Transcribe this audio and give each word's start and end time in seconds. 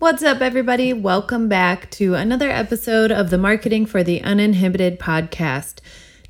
What's 0.00 0.22
up, 0.22 0.40
everybody? 0.40 0.94
Welcome 0.94 1.46
back 1.46 1.90
to 1.90 2.14
another 2.14 2.48
episode 2.48 3.12
of 3.12 3.28
the 3.28 3.36
Marketing 3.36 3.84
for 3.84 4.02
the 4.02 4.22
Uninhibited 4.22 4.98
podcast. 4.98 5.80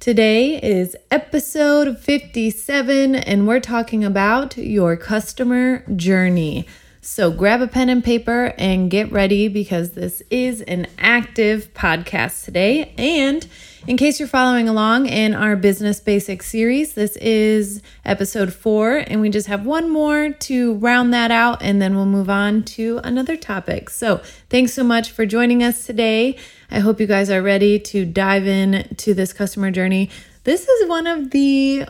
Today 0.00 0.60
is 0.60 0.96
episode 1.08 1.96
57, 1.96 3.14
and 3.14 3.46
we're 3.46 3.60
talking 3.60 4.02
about 4.02 4.56
your 4.56 4.96
customer 4.96 5.84
journey. 5.94 6.66
So 7.02 7.30
grab 7.30 7.62
a 7.62 7.66
pen 7.66 7.88
and 7.88 8.04
paper 8.04 8.52
and 8.58 8.90
get 8.90 9.10
ready 9.10 9.48
because 9.48 9.92
this 9.92 10.22
is 10.30 10.60
an 10.62 10.86
active 10.98 11.72
podcast 11.72 12.44
today. 12.44 12.92
And 12.98 13.46
in 13.86 13.96
case 13.96 14.20
you're 14.20 14.28
following 14.28 14.68
along 14.68 15.06
in 15.06 15.34
our 15.34 15.56
Business 15.56 15.98
Basics 15.98 16.46
series, 16.46 16.92
this 16.92 17.16
is 17.16 17.80
episode 18.04 18.52
four, 18.52 18.98
and 18.98 19.22
we 19.22 19.30
just 19.30 19.46
have 19.46 19.64
one 19.64 19.88
more 19.88 20.28
to 20.30 20.74
round 20.74 21.14
that 21.14 21.30
out, 21.30 21.62
and 21.62 21.80
then 21.80 21.96
we'll 21.96 22.04
move 22.04 22.28
on 22.28 22.62
to 22.64 23.00
another 23.02 23.36
topic. 23.38 23.88
So 23.88 24.20
thanks 24.50 24.74
so 24.74 24.84
much 24.84 25.10
for 25.10 25.24
joining 25.24 25.62
us 25.62 25.86
today. 25.86 26.36
I 26.70 26.80
hope 26.80 27.00
you 27.00 27.06
guys 27.06 27.30
are 27.30 27.40
ready 27.40 27.78
to 27.78 28.04
dive 28.04 28.46
in 28.46 28.94
to 28.98 29.14
this 29.14 29.32
customer 29.32 29.70
journey. 29.70 30.10
This 30.44 30.68
is 30.68 30.88
one 30.88 31.06
of 31.06 31.30
the 31.30 31.86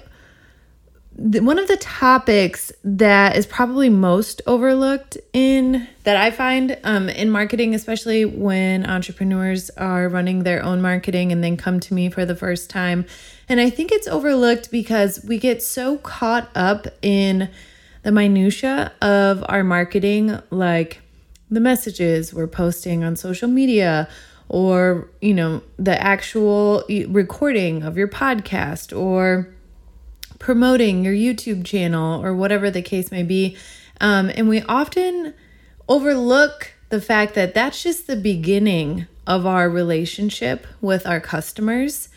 one 1.17 1.59
of 1.59 1.69
the 1.69 1.77
topics 1.77 2.73
that 2.83 3.37
is 3.37 3.45
probably 3.45 3.89
most 3.89 4.41
overlooked 4.47 5.19
in 5.33 5.87
that 6.05 6.17
I 6.17 6.31
find 6.31 6.79
um, 6.85 7.09
in 7.09 7.31
marketing, 7.31 7.75
especially 7.75 8.25
when 8.25 8.87
entrepreneurs 8.87 9.71
are 9.71 10.09
running 10.09 10.45
their 10.45 10.63
own 10.63 10.81
marketing 10.81 11.31
and 11.31 11.43
then 11.45 11.57
come 11.57 11.79
to 11.81 11.95
me 11.95 12.11
for 12.11 12.25
the 12.25 12.37
first 12.37 12.71
time. 12.71 13.05
And 13.49 13.61
I 13.61 13.69
think 13.71 13.93
it's 13.93 14.09
overlooked 14.09 14.71
because 14.71 15.23
we 15.25 15.39
get 15.39 15.63
so 15.63 15.99
caught 15.99 16.49
up 16.55 16.87
in 17.03 17.51
the 18.03 18.13
minutia 18.13 18.93
of 19.03 19.45
our 19.49 19.65
marketing, 19.65 20.39
like 20.51 21.03
the 21.51 21.61
messages 21.61 22.33
we're 22.33 22.47
posting 22.47 23.05
on 23.05 23.17
social 23.17 23.49
media 23.49 24.09
or 24.49 25.09
you 25.21 25.35
know 25.35 25.63
the 25.79 26.01
actual 26.03 26.85
recording 27.09 27.83
of 27.83 27.97
your 27.97 28.09
podcast 28.09 28.97
or 28.97 29.49
promoting 30.41 31.05
your 31.05 31.15
YouTube 31.15 31.65
channel 31.65 32.25
or 32.25 32.35
whatever 32.35 32.69
the 32.73 32.83
case 32.83 33.13
may 33.13 33.23
be. 33.23 33.57
Um, 34.01 34.33
and 34.35 34.49
we 34.49 34.63
often 34.63 35.35
overlook 35.89 36.73
the 36.89 37.01
fact 37.01 37.35
that 37.35 37.55
that's 37.55 37.85
just 37.85 38.09
the 38.09 38.17
beginning 38.17 39.07
of 39.27 39.47
our 39.47 39.71
relationship 39.71 40.67
with 40.81 41.07
our 41.07 41.21
customers. 41.21 42.09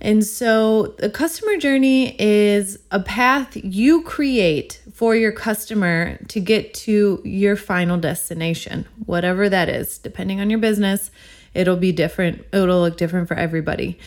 And 0.00 0.24
so 0.24 0.94
the 0.98 1.08
customer 1.08 1.56
journey 1.56 2.14
is 2.20 2.78
a 2.90 3.00
path 3.00 3.56
you 3.56 4.02
create 4.02 4.80
for 4.92 5.16
your 5.16 5.32
customer 5.32 6.18
to 6.28 6.40
get 6.40 6.74
to 6.74 7.22
your 7.24 7.56
final 7.56 7.98
destination, 7.98 8.86
whatever 9.06 9.48
that 9.48 9.68
is. 9.68 9.98
Depending 9.98 10.40
on 10.40 10.50
your 10.50 10.58
business, 10.58 11.10
it'll 11.54 11.76
be 11.76 11.92
different, 11.92 12.44
it'll 12.52 12.80
look 12.80 12.96
different 12.96 13.28
for 13.28 13.34
everybody. 13.34 13.98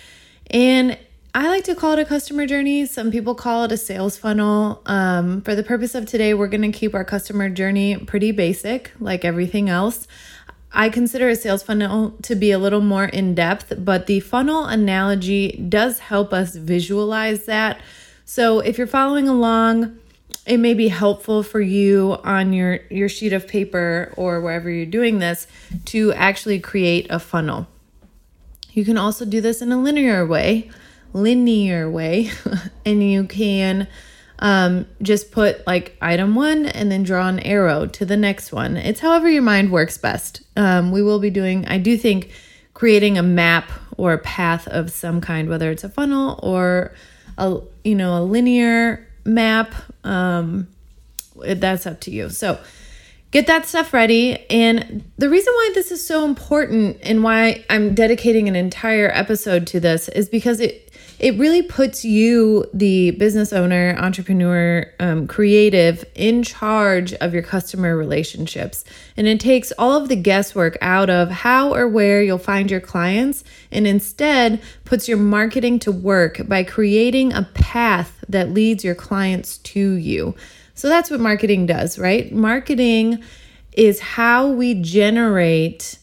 And 0.52 0.98
I 1.36 1.50
like 1.50 1.66
to 1.66 1.76
call 1.76 1.92
it 1.92 2.00
a 2.00 2.06
customer 2.06 2.46
journey. 2.46 2.86
Some 2.86 3.12
people 3.12 3.36
call 3.36 3.66
it 3.66 3.72
a 3.74 3.76
sales 3.76 4.18
funnel. 4.18 4.82
Um, 4.86 5.42
for 5.42 5.54
the 5.54 5.64
purpose 5.64 5.94
of 5.94 6.06
today, 6.06 6.34
we're 6.34 6.48
going 6.48 6.62
to 6.62 6.72
keep 6.72 6.96
our 6.96 7.04
customer 7.04 7.50
journey 7.50 7.98
pretty 7.98 8.32
basic, 8.32 8.94
like 9.02 9.26
everything 9.26 9.70
else. 9.70 10.08
I 10.72 10.88
consider 10.88 11.28
a 11.28 11.36
sales 11.36 11.62
funnel 11.62 12.12
to 12.22 12.36
be 12.36 12.52
a 12.52 12.58
little 12.58 12.80
more 12.80 13.04
in 13.04 13.36
depth, 13.36 13.74
but 13.80 14.08
the 14.08 14.22
funnel 14.22 14.64
analogy 14.64 15.58
does 15.68 16.00
help 16.00 16.32
us 16.32 16.56
visualize 16.56 17.48
that. 17.48 17.82
So 18.24 18.62
if 18.62 18.78
you're 18.78 18.88
following 18.88 19.28
along, 19.28 20.00
it 20.46 20.60
may 20.60 20.74
be 20.74 20.88
helpful 20.88 21.44
for 21.44 21.60
you 21.60 22.18
on 22.24 22.54
your, 22.54 22.80
your 22.90 23.10
sheet 23.10 23.34
of 23.34 23.46
paper 23.46 24.14
or 24.16 24.40
wherever 24.40 24.70
you're 24.70 24.86
doing 24.86 25.20
this 25.20 25.48
to 25.88 26.14
actually 26.14 26.62
create 26.62 27.08
a 27.10 27.20
funnel. 27.20 27.68
You 28.72 28.86
can 28.86 28.98
also 28.98 29.26
do 29.26 29.42
this 29.42 29.62
in 29.62 29.74
a 29.74 29.78
linear 29.78 30.26
way 30.26 30.72
linear 31.16 31.90
way 31.90 32.30
and 32.86 33.02
you 33.02 33.24
can 33.24 33.88
um, 34.40 34.86
just 35.02 35.32
put 35.32 35.66
like 35.66 35.96
item 36.02 36.36
one 36.36 36.66
and 36.66 36.92
then 36.92 37.04
draw 37.04 37.28
an 37.28 37.40
arrow 37.40 37.86
to 37.86 38.06
the 38.06 38.18
next 38.18 38.52
one. 38.52 38.76
It's 38.76 39.00
however 39.00 39.30
your 39.30 39.42
mind 39.42 39.72
works 39.72 39.98
best. 39.98 40.42
Um, 40.58 40.92
we 40.92 41.02
will 41.02 41.20
be 41.20 41.30
doing, 41.30 41.66
I 41.68 41.78
do 41.78 41.98
think, 41.98 42.32
creating 42.74 43.18
a 43.18 43.24
map 43.24 43.72
or 43.98 44.12
a 44.12 44.18
path 44.18 44.68
of 44.68 44.92
some 44.92 45.22
kind, 45.22 45.48
whether 45.48 45.72
it's 45.72 45.86
a 45.86 45.90
funnel 45.90 46.38
or 46.44 46.94
a 47.38 47.62
you 47.86 47.96
know 47.96 48.22
a 48.22 48.24
linear 48.24 49.08
map. 49.24 49.74
Um, 50.04 50.68
that's 51.36 51.88
up 51.88 52.02
to 52.02 52.12
you. 52.12 52.30
So 52.30 52.60
get 53.32 53.48
that 53.48 53.66
stuff 53.66 53.94
ready. 53.94 54.38
And 54.50 55.04
the 55.18 55.30
reason 55.30 55.54
why 55.54 55.72
this 55.74 55.92
is 55.92 56.06
so 56.06 56.24
important 56.24 56.98
and 57.04 57.24
why 57.24 57.66
I'm 57.70 57.94
dedicating 57.94 58.48
an 58.48 58.56
entire 58.56 59.12
episode 59.14 59.68
to 59.68 59.80
this 59.80 60.08
is 60.10 60.30
because 60.30 60.60
it 60.60 60.85
it 61.20 61.38
really 61.38 61.62
puts 61.62 62.04
you, 62.04 62.66
the 62.74 63.12
business 63.12 63.54
owner, 63.54 63.96
entrepreneur, 63.98 64.92
um, 65.00 65.28
creative, 65.28 66.04
in 66.14 66.44
charge 66.44 67.14
of 67.14 67.34
your 67.34 67.44
customer 67.44 67.96
relationships. 67.96 68.84
And 69.16 69.26
it 69.28 69.40
takes 69.40 69.72
all 69.78 69.94
of 69.94 70.10
the 70.10 70.16
guesswork 70.16 70.78
out 70.82 71.10
of 71.10 71.30
how 71.30 71.74
or 71.74 71.88
where 71.88 72.22
you'll 72.22 72.38
find 72.38 72.70
your 72.70 72.82
clients 72.82 73.44
and 73.72 73.88
instead 73.88 74.62
puts 74.84 75.08
your 75.08 75.18
marketing 75.18 75.80
to 75.80 75.92
work 75.92 76.42
by 76.48 76.64
creating 76.64 77.32
a 77.34 77.44
path 77.54 78.24
that 78.28 78.52
leads 78.52 78.84
your 78.84 78.96
clients 78.96 79.58
to 79.60 79.94
you. 79.94 80.36
So 80.74 80.90
that's 80.90 81.10
what 81.10 81.22
marketing 81.22 81.66
does, 81.66 81.98
right? 81.98 82.32
Marketing 82.34 83.24
is 83.72 84.00
how 84.00 84.48
we 84.48 84.74
generate 84.74 85.98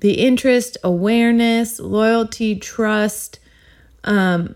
the 0.00 0.14
interest, 0.14 0.76
awareness, 0.82 1.78
loyalty, 1.78 2.56
trust 2.58 3.38
um, 4.06 4.54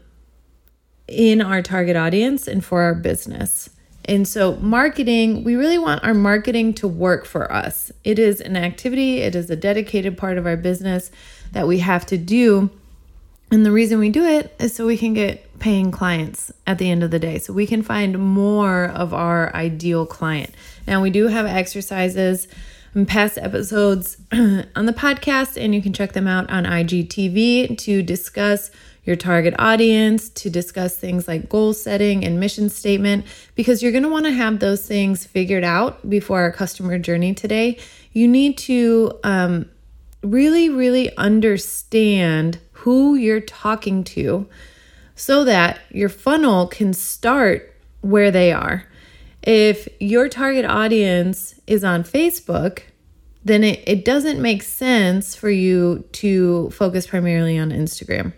in 1.06 1.42
our 1.42 1.60
target 1.60 1.96
audience 1.96 2.46
and 2.46 2.64
for 2.64 2.82
our 2.82 2.94
business. 2.94 3.68
And 4.06 4.26
so, 4.26 4.56
marketing, 4.56 5.44
we 5.44 5.56
really 5.56 5.78
want 5.78 6.02
our 6.02 6.14
marketing 6.14 6.74
to 6.74 6.88
work 6.88 7.26
for 7.26 7.52
us. 7.52 7.92
It 8.02 8.18
is 8.18 8.40
an 8.40 8.56
activity, 8.56 9.18
it 9.18 9.34
is 9.34 9.50
a 9.50 9.56
dedicated 9.56 10.16
part 10.16 10.38
of 10.38 10.46
our 10.46 10.56
business 10.56 11.10
that 11.52 11.68
we 11.68 11.80
have 11.80 12.06
to 12.06 12.16
do. 12.16 12.70
And 13.52 13.66
the 13.66 13.72
reason 13.72 13.98
we 13.98 14.10
do 14.10 14.24
it 14.24 14.54
is 14.58 14.74
so 14.74 14.86
we 14.86 14.96
can 14.96 15.12
get 15.12 15.58
paying 15.58 15.90
clients 15.90 16.52
at 16.66 16.78
the 16.78 16.90
end 16.90 17.02
of 17.02 17.10
the 17.10 17.18
day, 17.18 17.38
so 17.38 17.52
we 17.52 17.66
can 17.66 17.82
find 17.82 18.18
more 18.18 18.86
of 18.86 19.12
our 19.12 19.54
ideal 19.54 20.06
client. 20.06 20.50
Now, 20.86 21.02
we 21.02 21.10
do 21.10 21.26
have 21.26 21.46
exercises 21.46 22.48
and 22.94 23.06
past 23.06 23.38
episodes 23.38 24.16
on 24.32 24.86
the 24.86 24.92
podcast, 24.92 25.62
and 25.62 25.74
you 25.74 25.82
can 25.82 25.92
check 25.92 26.12
them 26.12 26.26
out 26.26 26.48
on 26.50 26.64
IGTV 26.64 27.76
to 27.78 28.02
discuss 28.02 28.70
your 29.04 29.16
target 29.16 29.54
audience, 29.58 30.28
to 30.28 30.50
discuss 30.50 30.96
things 30.96 31.26
like 31.26 31.48
goal 31.48 31.72
setting 31.72 32.24
and 32.24 32.38
mission 32.38 32.68
statement, 32.68 33.24
because 33.54 33.82
you're 33.82 33.92
going 33.92 34.04
to 34.04 34.10
want 34.10 34.26
to 34.26 34.32
have 34.32 34.60
those 34.60 34.86
things 34.86 35.24
figured 35.24 35.64
out 35.64 36.08
before 36.08 36.40
our 36.40 36.52
customer 36.52 36.98
journey 36.98 37.34
today. 37.34 37.78
You 38.12 38.28
need 38.28 38.58
to 38.58 39.18
um, 39.24 39.70
really, 40.22 40.68
really 40.68 41.16
understand 41.16 42.58
who 42.72 43.14
you're 43.14 43.40
talking 43.40 44.04
to 44.04 44.48
so 45.14 45.44
that 45.44 45.80
your 45.90 46.08
funnel 46.08 46.66
can 46.66 46.92
start 46.92 47.74
where 48.00 48.30
they 48.30 48.52
are. 48.52 48.86
If 49.42 49.88
your 49.98 50.28
target 50.28 50.64
audience 50.64 51.58
is 51.66 51.84
on 51.84 52.04
Facebook, 52.04 52.80
then 53.44 53.64
it, 53.64 53.82
it 53.86 54.04
doesn't 54.04 54.40
make 54.40 54.62
sense 54.62 55.34
for 55.34 55.48
you 55.48 56.04
to 56.12 56.68
focus 56.70 57.06
primarily 57.06 57.58
on 57.58 57.70
Instagram. 57.70 58.34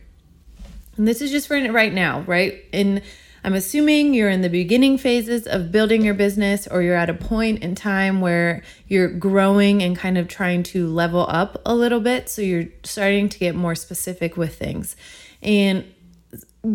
And 1.03 1.09
this 1.09 1.21
is 1.21 1.33
just 1.33 1.49
for 1.49 1.61
right 1.73 1.93
now, 1.93 2.21
right? 2.29 2.65
And 2.73 3.03
I'm 3.43 3.55
assuming 3.55 4.15
you're 4.15 4.31
in 4.31 4.43
the 4.43 4.49
beginning 4.49 4.99
phases 4.99 5.49
of 5.49 5.73
building 5.73 6.05
your 6.05 6.15
business 6.15 6.69
or 6.69 6.81
you're 6.81 6.95
at 6.95 7.11
a 7.11 7.15
point 7.15 7.65
in 7.65 7.75
time 7.75 8.21
where 8.21 8.63
you're 8.87 9.09
growing 9.09 9.83
and 9.83 9.97
kind 9.97 10.17
of 10.17 10.29
trying 10.29 10.63
to 10.63 10.87
level 10.87 11.27
up 11.29 11.61
a 11.67 11.75
little 11.75 11.99
bit. 11.99 12.29
So 12.29 12.41
you're 12.41 12.67
starting 12.85 13.29
to 13.31 13.39
get 13.41 13.57
more 13.57 13.75
specific 13.75 14.37
with 14.37 14.57
things. 14.57 14.95
And 15.43 15.93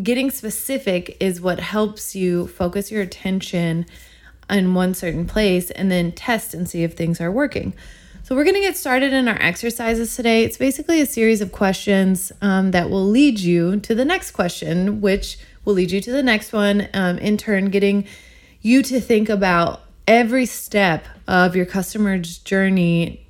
getting 0.04 0.30
specific 0.30 1.16
is 1.22 1.40
what 1.40 1.62
helps 1.62 2.14
you 2.14 2.48
focus 2.48 2.92
your 2.92 3.04
attention 3.04 3.86
in 4.50 4.74
one 4.74 4.94
certain 4.94 5.26
place 5.26 5.72
and 5.72 5.90
then 5.90 6.12
test 6.12 6.54
and 6.54 6.70
see 6.70 6.84
if 6.84 6.96
things 6.96 7.22
are 7.22 7.32
working. 7.32 7.74
So, 8.28 8.36
we're 8.36 8.44
going 8.44 8.56
to 8.56 8.60
get 8.60 8.76
started 8.76 9.14
in 9.14 9.30
our 9.30 9.42
exercises 9.42 10.14
today. 10.14 10.44
It's 10.44 10.58
basically 10.58 11.00
a 11.00 11.06
series 11.06 11.40
of 11.40 11.54
questions 11.54 12.34
um, 12.42 12.72
that 12.72 12.90
will 12.90 13.08
lead 13.08 13.40
you 13.40 13.80
to 13.80 13.96
the 13.96 14.04
next 14.04 14.32
question, 14.32 15.00
which 15.00 15.40
will 15.64 15.76
lead 15.76 15.92
you 15.92 16.02
to 16.02 16.12
the 16.12 16.22
next 16.22 16.52
one, 16.52 16.90
um, 16.94 17.18
in 17.20 17.38
turn, 17.38 17.70
getting 17.70 18.06
you 18.62 18.84
to 18.84 19.00
think 19.00 19.30
about 19.30 19.84
every 20.06 20.46
step 20.46 21.06
of 21.26 21.56
your 21.56 21.66
customer's 21.66 22.40
journey 22.40 23.26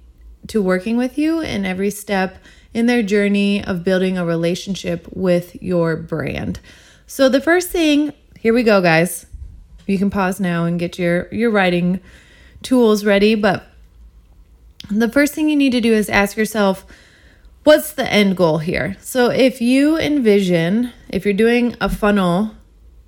to 0.48 0.64
working 0.64 0.98
with 0.98 1.16
you 1.16 1.42
and 1.42 1.68
every 1.68 1.92
step 1.92 2.40
in 2.74 2.88
their 2.88 3.04
journey 3.04 3.64
of 3.64 3.84
building 3.84 4.18
a 4.18 4.26
relationship 4.26 5.08
with 5.14 5.62
your 5.62 5.96
brand. 5.96 6.60
So, 7.06 7.30
the 7.30 7.40
first 7.40 7.70
thing, 7.70 8.14
here 8.40 8.52
we 8.52 8.64
go, 8.64 8.82
guys. 8.82 9.28
You 9.86 10.00
can 10.00 10.10
pause 10.10 10.40
now 10.40 10.66
and 10.66 10.80
get 10.80 10.98
your, 10.98 11.32
your 11.32 11.52
writing 11.52 12.00
tools 12.64 13.06
ready, 13.06 13.36
but 13.36 13.64
the 14.90 15.10
first 15.10 15.34
thing 15.34 15.50
you 15.50 15.56
need 15.56 15.72
to 15.72 15.82
do 15.82 15.94
is 15.94 16.10
ask 16.10 16.38
yourself, 16.38 16.86
what's 17.64 17.94
the 17.94 18.12
end 18.12 18.38
goal 18.38 18.60
here? 18.60 18.96
So 19.02 19.30
if 19.30 19.62
you 19.62 19.98
envision, 19.98 20.94
if 21.10 21.26
you're 21.26 21.34
doing 21.34 21.76
a 21.82 21.90
funnel, 21.90 22.52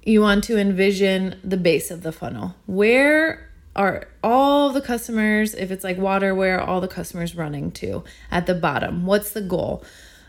you 0.03 0.21
want 0.21 0.43
to 0.45 0.57
envision 0.57 1.39
the 1.43 1.57
base 1.57 1.91
of 1.91 2.03
the 2.03 2.11
funnel. 2.11 2.55
Where 2.65 3.49
are 3.75 4.07
all 4.23 4.71
the 4.71 4.81
customers, 4.81 5.53
if 5.53 5.71
it's 5.71 5.83
like 5.83 5.97
water, 5.97 6.35
where 6.35 6.59
are 6.59 6.67
all 6.67 6.81
the 6.81 6.87
customers 6.87 7.35
running 7.35 7.71
to 7.73 8.03
at 8.31 8.45
the 8.45 8.55
bottom? 8.55 9.05
What's 9.05 9.31
the 9.31 9.41
goal? 9.41 9.83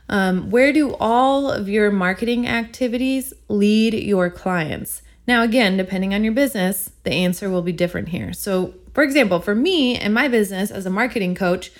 Um, 0.09 0.51
where 0.51 0.73
do 0.73 0.95
all 1.01 1.51
of 1.51 1.69
your 1.69 1.91
marketing 1.91 2.47
activities 2.47 3.33
lead 3.49 3.95
your 3.95 4.29
clients? 4.29 5.03
Now, 5.27 5.43
again, 5.43 5.77
depending 5.77 6.15
on 6.15 6.25
your 6.25 6.33
business, 6.33 6.91
the 7.05 7.13
answer 7.13 7.51
will 7.51 7.63
be 7.63 7.73
different 7.73 8.09
here. 8.09 8.33
So, 8.33 8.75
for 8.95 9.03
example, 9.05 9.41
for 9.41 9.55
me 9.55 9.97
and 9.97 10.13
my 10.13 10.29
business 10.29 10.71
as 10.71 10.87
a 10.87 10.91
marketing 10.91 11.35
coach, 11.35 11.71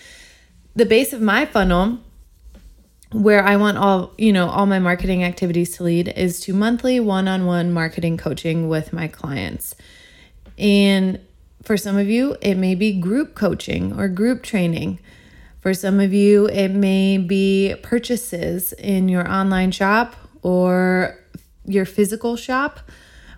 the 0.77 0.87
base 0.87 1.13
of 1.13 1.21
my 1.21 1.47
funnel 1.47 1.99
where 3.13 3.43
I 3.45 3.57
want 3.57 3.77
all, 3.77 4.13
you 4.19 4.33
know, 4.33 4.49
all 4.49 4.67
my 4.67 4.79
marketing 4.79 5.25
activities 5.25 5.77
to 5.77 5.83
lead 5.83 6.09
is 6.17 6.41
to 6.43 6.55
monthly 6.55 7.01
one-on-one 7.01 7.73
marketing 7.73 8.17
coaching 8.17 8.69
with 8.69 8.93
my 8.93 9.09
clients. 9.09 9.75
And 10.57 11.19
for 11.63 11.77
some 11.77 11.97
of 11.97 12.09
you, 12.09 12.37
it 12.41 12.55
may 12.55 12.75
be 12.75 12.93
group 13.01 13.35
coaching 13.35 13.99
or 13.99 14.09
group 14.09 14.43
training. 14.45 15.01
For 15.61 15.75
some 15.75 15.99
of 15.99 16.13
you, 16.13 16.47
it 16.47 16.69
may 16.69 17.19
be 17.19 17.75
purchases 17.83 18.73
in 18.75 19.09
your 19.09 19.29
online 19.29 19.73
shop 19.73 20.15
or 20.43 21.19
your 21.67 21.85
physical 21.85 22.37
shop. 22.37 22.81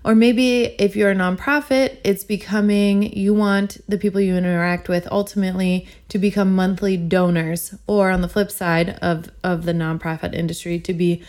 Or 0.04 0.14
maybe 0.14 0.64
if 0.80 0.96
you're 0.96 1.12
a 1.12 1.14
nonprofit, 1.14 1.98
it's 2.02 2.24
becoming 2.24 3.04
you 3.16 3.32
want 3.34 3.80
the 3.88 3.98
people 3.98 4.20
you 4.20 4.36
interact 4.36 4.88
with 4.88 5.06
ultimately 5.12 5.86
to 6.08 6.18
become 6.18 6.54
monthly 6.54 6.96
donors, 6.96 7.74
or 7.86 8.10
on 8.10 8.20
the 8.20 8.28
flip 8.28 8.50
side 8.50 8.98
of, 9.00 9.30
of 9.44 9.64
the 9.64 9.72
nonprofit 9.72 10.34
industry, 10.34 10.80
to 10.80 10.92
be, 10.92 11.22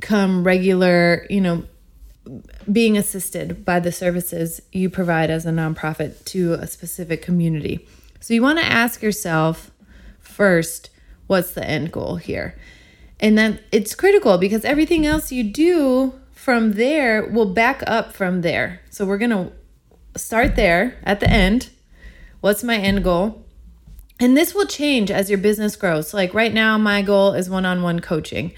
become 0.00 0.42
regular, 0.42 1.26
you 1.28 1.40
know, 1.40 1.64
being 2.70 2.96
assisted 2.96 3.64
by 3.64 3.78
the 3.78 3.92
services 3.92 4.60
you 4.72 4.90
provide 4.90 5.30
as 5.30 5.46
a 5.46 5.50
nonprofit 5.50 6.24
to 6.24 6.54
a 6.54 6.66
specific 6.66 7.22
community. 7.22 7.86
So 8.20 8.34
you 8.34 8.42
want 8.42 8.58
to 8.58 8.64
ask 8.64 9.02
yourself 9.02 9.70
first, 10.18 10.90
what's 11.26 11.52
the 11.52 11.64
end 11.64 11.92
goal 11.92 12.16
here? 12.16 12.56
And 13.20 13.38
then 13.38 13.60
it's 13.70 13.94
critical 13.94 14.38
because 14.38 14.64
everything 14.64 15.06
else 15.06 15.30
you 15.30 15.44
do 15.44 16.14
from 16.46 16.74
there, 16.74 17.26
we'll 17.26 17.52
back 17.52 17.82
up 17.88 18.12
from 18.12 18.42
there. 18.42 18.80
So 18.88 19.04
we're 19.04 19.18
going 19.18 19.30
to 19.30 19.50
start 20.16 20.54
there 20.54 20.96
at 21.02 21.18
the 21.18 21.28
end. 21.28 21.70
What's 22.40 22.62
my 22.62 22.76
end 22.76 23.02
goal? 23.02 23.44
And 24.20 24.36
this 24.36 24.54
will 24.54 24.68
change 24.68 25.10
as 25.10 25.28
your 25.28 25.40
business 25.40 25.74
grows. 25.74 26.14
Like 26.14 26.34
right 26.34 26.54
now, 26.54 26.78
my 26.78 27.02
goal 27.02 27.32
is 27.32 27.50
one 27.50 27.66
on 27.66 27.82
one 27.82 27.98
coaching. 27.98 28.52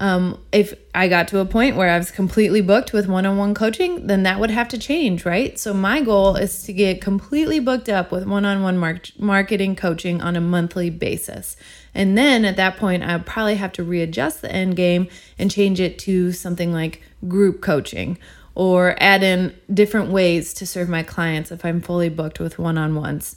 Um, 0.00 0.40
if 0.50 0.72
I 0.94 1.08
got 1.08 1.28
to 1.28 1.40
a 1.40 1.44
point 1.44 1.76
where 1.76 1.90
I 1.90 1.98
was 1.98 2.10
completely 2.10 2.62
booked 2.62 2.94
with 2.94 3.06
one 3.06 3.26
on 3.26 3.36
one 3.36 3.52
coaching, 3.52 4.06
then 4.06 4.22
that 4.22 4.40
would 4.40 4.50
have 4.50 4.66
to 4.68 4.78
change, 4.78 5.26
right? 5.26 5.58
So, 5.58 5.74
my 5.74 6.00
goal 6.00 6.36
is 6.36 6.62
to 6.62 6.72
get 6.72 7.02
completely 7.02 7.60
booked 7.60 7.90
up 7.90 8.10
with 8.10 8.24
one 8.24 8.46
on 8.46 8.62
one 8.62 8.78
marketing 9.18 9.76
coaching 9.76 10.22
on 10.22 10.36
a 10.36 10.40
monthly 10.40 10.88
basis. 10.88 11.54
And 11.94 12.16
then 12.16 12.46
at 12.46 12.56
that 12.56 12.78
point, 12.78 13.02
I'd 13.02 13.26
probably 13.26 13.56
have 13.56 13.72
to 13.72 13.84
readjust 13.84 14.40
the 14.40 14.50
end 14.50 14.74
game 14.74 15.06
and 15.38 15.50
change 15.50 15.80
it 15.80 15.98
to 16.00 16.32
something 16.32 16.72
like 16.72 17.02
group 17.28 17.60
coaching 17.60 18.16
or 18.54 18.96
add 19.00 19.22
in 19.22 19.54
different 19.72 20.10
ways 20.10 20.54
to 20.54 20.66
serve 20.66 20.88
my 20.88 21.02
clients 21.02 21.52
if 21.52 21.62
I'm 21.62 21.82
fully 21.82 22.08
booked 22.08 22.40
with 22.40 22.58
one 22.58 22.78
on 22.78 22.94
ones. 22.94 23.36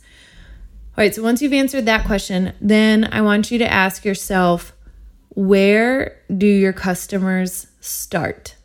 All 0.97 1.03
right, 1.03 1.13
so 1.13 1.23
once 1.23 1.41
you've 1.41 1.51
answered 1.51 1.85
that 1.87 2.05
question, 2.05 2.53
then 2.61 3.09
I 3.11 3.21
want 3.21 3.51
you 3.51 3.57
to 3.57 3.69
ask 3.69 4.05
yourself 4.05 4.73
where 5.35 6.19
do 6.35 6.47
your 6.47 6.73
customers 6.73 7.67
start? 7.79 8.55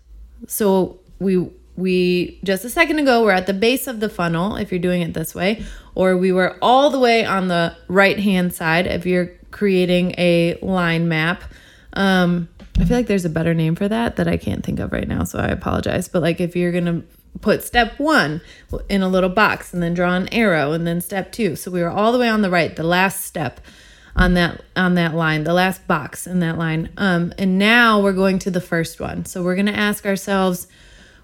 So 0.46 1.00
we 1.18 1.50
we 1.76 2.40
just 2.42 2.64
a 2.64 2.70
second 2.70 2.98
ago 2.98 3.24
we're 3.24 3.30
at 3.30 3.46
the 3.46 3.54
base 3.54 3.86
of 3.86 4.00
the 4.00 4.08
funnel 4.08 4.56
if 4.56 4.72
you're 4.72 4.80
doing 4.80 5.00
it 5.00 5.14
this 5.14 5.32
way 5.32 5.64
or 5.94 6.16
we 6.16 6.32
were 6.32 6.56
all 6.60 6.90
the 6.90 6.98
way 6.98 7.24
on 7.24 7.46
the 7.46 7.72
right 7.86 8.18
hand 8.18 8.52
side 8.52 8.84
if 8.84 9.06
you're 9.06 9.30
creating 9.52 10.12
a 10.18 10.58
line 10.60 11.06
map 11.06 11.44
um, 11.92 12.48
I 12.78 12.84
feel 12.84 12.96
like 12.96 13.06
there's 13.06 13.24
a 13.24 13.30
better 13.30 13.54
name 13.54 13.74
for 13.74 13.88
that 13.88 14.16
that 14.16 14.28
I 14.28 14.36
can't 14.36 14.64
think 14.64 14.78
of 14.78 14.92
right 14.92 15.08
now, 15.08 15.24
so 15.24 15.38
I 15.38 15.48
apologize. 15.48 16.08
But 16.08 16.22
like 16.22 16.40
if 16.40 16.54
you're 16.54 16.72
gonna 16.72 17.02
put 17.40 17.64
step 17.64 17.98
one 17.98 18.40
in 18.88 19.02
a 19.02 19.08
little 19.08 19.30
box 19.30 19.72
and 19.74 19.82
then 19.82 19.94
draw 19.94 20.14
an 20.14 20.32
arrow 20.32 20.72
and 20.72 20.86
then 20.86 21.00
step 21.00 21.32
two. 21.32 21.56
So 21.56 21.70
we 21.70 21.82
were 21.82 21.90
all 21.90 22.12
the 22.12 22.18
way 22.18 22.28
on 22.28 22.42
the 22.42 22.50
right, 22.50 22.74
the 22.74 22.84
last 22.84 23.24
step 23.24 23.60
on 24.18 24.34
that 24.34 24.62
on 24.76 24.94
that 24.94 25.14
line, 25.14 25.44
the 25.44 25.54
last 25.54 25.86
box 25.86 26.26
in 26.26 26.40
that 26.40 26.58
line. 26.58 26.90
Um, 26.96 27.32
and 27.38 27.58
now 27.58 28.00
we're 28.00 28.12
going 28.12 28.38
to 28.40 28.50
the 28.50 28.60
first 28.60 29.00
one. 29.00 29.24
So 29.24 29.42
we're 29.42 29.56
gonna 29.56 29.70
ask 29.70 30.04
ourselves, 30.04 30.66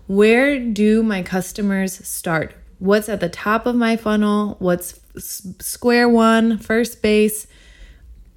where 0.07 0.59
do 0.59 1.03
my 1.03 1.23
customers 1.23 2.07
start? 2.07 2.55
What's 2.79 3.09
at 3.09 3.21
the 3.21 3.29
top 3.29 3.67
of 3.67 3.75
my 3.75 3.97
funnel? 3.97 4.57
What's 4.59 5.01
square 5.19 6.09
one, 6.09 6.59
first 6.59 7.03
base? 7.03 7.47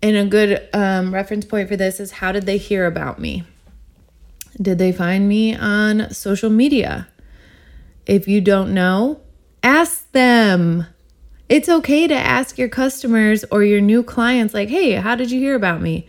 And 0.02 0.16
a 0.16 0.26
good 0.26 0.68
um, 0.74 1.14
reference 1.14 1.46
point 1.46 1.70
for 1.70 1.76
this 1.76 2.00
is 2.00 2.12
how 2.12 2.32
did 2.32 2.46
they 2.46 2.58
hear 2.58 2.86
about 2.86 3.20
me? 3.20 3.44
Did 4.62 4.78
they 4.78 4.92
find 4.92 5.28
me 5.28 5.56
on 5.56 6.12
social 6.12 6.50
media? 6.50 7.08
If 8.06 8.28
you 8.28 8.42
don't 8.42 8.74
know, 8.74 9.22
ask 9.64 10.12
them. 10.12 10.86
It's 11.50 11.70
okay 11.70 12.08
to 12.08 12.16
ask 12.16 12.58
your 12.58 12.70
customers 12.70 13.46
or 13.52 13.64
your 13.64 13.82
new 13.82 14.04
clients, 14.04 14.54
like, 14.54 14.70
hey, 14.70 14.94
how 14.94 15.16
did 15.16 15.32
you 15.32 15.40
hear 15.40 15.56
about 15.56 15.82
me? 15.82 16.08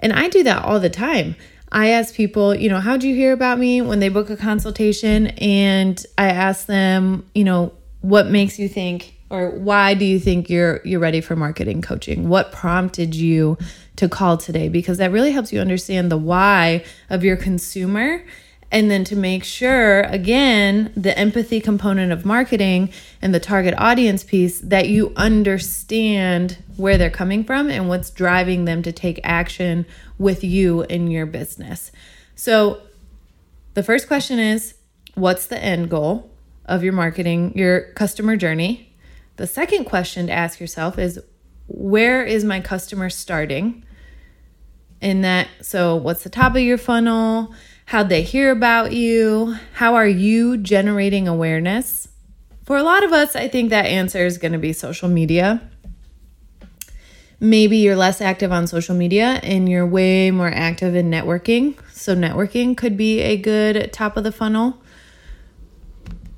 And 0.00 0.12
I 0.12 0.28
do 0.28 0.42
that 0.44 0.64
all 0.64 0.78
the 0.78 0.90
time. 0.90 1.36
I 1.72 1.88
ask 1.88 2.14
people, 2.14 2.54
you 2.54 2.68
know, 2.68 2.78
how'd 2.78 3.02
you 3.02 3.14
hear 3.14 3.32
about 3.32 3.58
me 3.58 3.82
when 3.82 3.98
they 3.98 4.08
book 4.08 4.30
a 4.30 4.36
consultation? 4.36 5.28
And 5.38 6.04
I 6.16 6.28
ask 6.28 6.66
them, 6.66 7.28
you 7.34 7.42
know, 7.42 7.72
what 8.00 8.28
makes 8.28 8.58
you 8.58 8.68
think 8.68 9.14
or 9.30 9.50
why 9.50 9.94
do 9.94 10.04
you 10.04 10.20
think 10.20 10.48
you're 10.48 10.80
you're 10.84 11.00
ready 11.00 11.20
for 11.20 11.34
marketing 11.34 11.82
coaching 11.82 12.28
what 12.28 12.52
prompted 12.52 13.14
you 13.14 13.58
to 13.96 14.08
call 14.08 14.36
today 14.36 14.68
because 14.68 14.98
that 14.98 15.10
really 15.10 15.32
helps 15.32 15.52
you 15.52 15.60
understand 15.60 16.10
the 16.10 16.16
why 16.16 16.84
of 17.10 17.24
your 17.24 17.36
consumer 17.36 18.22
and 18.76 18.90
then 18.90 19.04
to 19.04 19.16
make 19.16 19.42
sure 19.42 20.02
again 20.02 20.92
the 20.96 21.16
empathy 21.18 21.60
component 21.60 22.12
of 22.12 22.24
marketing 22.24 22.90
and 23.22 23.34
the 23.34 23.40
target 23.40 23.74
audience 23.78 24.22
piece 24.22 24.60
that 24.60 24.88
you 24.88 25.12
understand 25.16 26.58
where 26.76 26.98
they're 26.98 27.10
coming 27.10 27.42
from 27.42 27.70
and 27.70 27.88
what's 27.88 28.10
driving 28.10 28.66
them 28.66 28.82
to 28.82 28.92
take 28.92 29.18
action 29.24 29.86
with 30.18 30.44
you 30.44 30.82
in 30.82 31.10
your 31.10 31.26
business 31.26 31.90
so 32.34 32.80
the 33.74 33.82
first 33.82 34.06
question 34.06 34.38
is 34.38 34.74
what's 35.14 35.46
the 35.46 35.58
end 35.58 35.88
goal 35.90 36.30
of 36.66 36.84
your 36.84 36.92
marketing 36.92 37.56
your 37.56 37.92
customer 37.92 38.36
journey 38.36 38.92
the 39.36 39.46
second 39.46 39.84
question 39.84 40.26
to 40.26 40.32
ask 40.32 40.60
yourself 40.60 40.98
is 40.98 41.20
where 41.66 42.24
is 42.24 42.44
my 42.44 42.60
customer 42.60 43.10
starting? 43.10 43.84
In 45.00 45.20
that, 45.22 45.48
so 45.60 45.96
what's 45.96 46.22
the 46.22 46.30
top 46.30 46.52
of 46.52 46.62
your 46.62 46.78
funnel? 46.78 47.54
How'd 47.90 48.08
they 48.08 48.22
hear 48.22 48.50
about 48.50 48.90
you? 48.90 49.58
How 49.74 49.94
are 49.94 50.08
you 50.08 50.56
generating 50.56 51.28
awareness? 51.28 52.08
For 52.64 52.76
a 52.76 52.82
lot 52.82 53.04
of 53.04 53.12
us, 53.12 53.36
I 53.36 53.46
think 53.46 53.70
that 53.70 53.86
answer 53.86 54.26
is 54.26 54.38
going 54.38 54.50
to 54.50 54.58
be 54.58 54.72
social 54.72 55.08
media. 55.08 55.62
Maybe 57.38 57.76
you're 57.76 57.94
less 57.94 58.20
active 58.20 58.50
on 58.50 58.66
social 58.66 58.96
media 58.96 59.38
and 59.44 59.68
you're 59.68 59.86
way 59.86 60.32
more 60.32 60.48
active 60.48 60.96
in 60.96 61.12
networking. 61.12 61.76
So, 61.92 62.16
networking 62.16 62.76
could 62.76 62.96
be 62.96 63.20
a 63.20 63.36
good 63.36 63.92
top 63.92 64.16
of 64.16 64.24
the 64.24 64.32
funnel. 64.32 64.82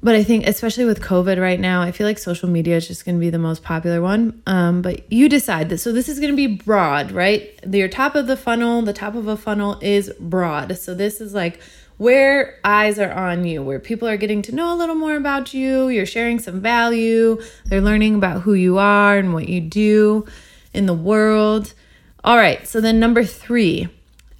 But 0.01 0.15
I 0.15 0.23
think, 0.23 0.47
especially 0.47 0.85
with 0.85 1.01
COVID 1.01 1.41
right 1.41 1.59
now, 1.59 1.83
I 1.83 1.91
feel 1.91 2.07
like 2.07 2.19
social 2.19 2.49
media 2.49 2.77
is 2.77 2.87
just 2.87 3.05
going 3.05 3.17
to 3.17 3.21
be 3.21 3.31
the 3.31 3.39
most 3.39 3.65
popular 3.65 4.01
one. 4.01 4.41
Um, 4.47 4.81
but 4.81 5.11
you 5.13 5.29
decide 5.29 5.71
that. 5.71 5.79
So 5.79 5.93
this 5.93 6.09
is 6.09 6.21
going 6.21 6.31
to 6.31 6.37
be 6.37 6.47
broad, 6.47 7.11
right? 7.11 7.59
Your 7.69 7.89
top 7.89 8.15
of 8.15 8.29
the 8.29 8.37
funnel, 8.37 8.83
the 8.83 8.93
top 8.93 9.17
of 9.17 9.27
a 9.27 9.37
funnel 9.37 9.77
is 9.81 10.13
broad. 10.21 10.79
So 10.79 10.95
this 10.95 11.21
is 11.21 11.35
like 11.35 11.61
where 11.97 12.61
eyes 12.63 13.01
are 13.01 13.13
on 13.13 13.45
you, 13.45 13.61
where 13.61 13.81
people 13.81 14.07
are 14.07 14.17
getting 14.17 14.41
to 14.43 14.55
know 14.55 14.73
a 14.73 14.77
little 14.77 14.95
more 14.95 15.17
about 15.17 15.53
you, 15.53 15.89
you're 15.89 16.07
sharing 16.07 16.39
some 16.39 16.61
value, 16.61 17.41
they're 17.67 17.81
learning 17.81 18.15
about 18.15 18.43
who 18.43 18.55
you 18.55 18.79
are 18.79 19.19
and 19.19 19.35
what 19.35 19.49
you 19.49 19.61
do 19.61 20.25
in 20.73 20.87
the 20.87 20.95
world. 20.95 21.75
All 22.23 22.37
right, 22.37 22.67
so 22.69 22.81
then 22.81 23.01
number 23.01 23.25
three, 23.25 23.89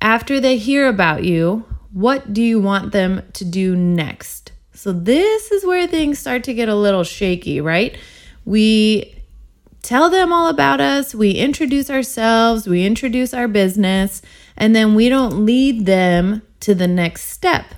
after 0.01 0.39
they 0.39 0.57
hear 0.57 0.87
about 0.87 1.25
you, 1.25 1.65
what 1.93 2.33
do 2.33 2.43
you 2.43 2.61
want 2.61 2.93
them 2.93 3.23
to 3.33 3.45
do 3.45 3.75
next? 3.75 4.53
So, 4.79 4.93
this 4.93 5.51
is 5.51 5.67
where 5.67 5.89
things 5.89 6.21
start 6.21 6.45
to 6.45 6.55
get 6.55 6.69
a 6.69 6.75
little 6.77 7.03
shaky, 7.03 7.61
right? 7.61 7.99
We 8.45 9.13
tell 9.83 10.09
them 10.09 10.33
all 10.33 10.49
about 10.49 10.81
us, 10.81 11.17
we 11.17 11.33
introduce 11.33 11.91
ourselves, 11.91 12.69
we 12.69 12.87
introduce 12.87 13.35
our 13.35 13.49
business, 13.49 14.23
and 14.57 14.77
then 14.77 14.95
we 14.95 15.09
don't 15.09 15.45
lead 15.45 15.85
them 15.85 16.43
to 16.61 16.77
the 16.77 16.87
next 16.87 17.25
step. 17.25 17.75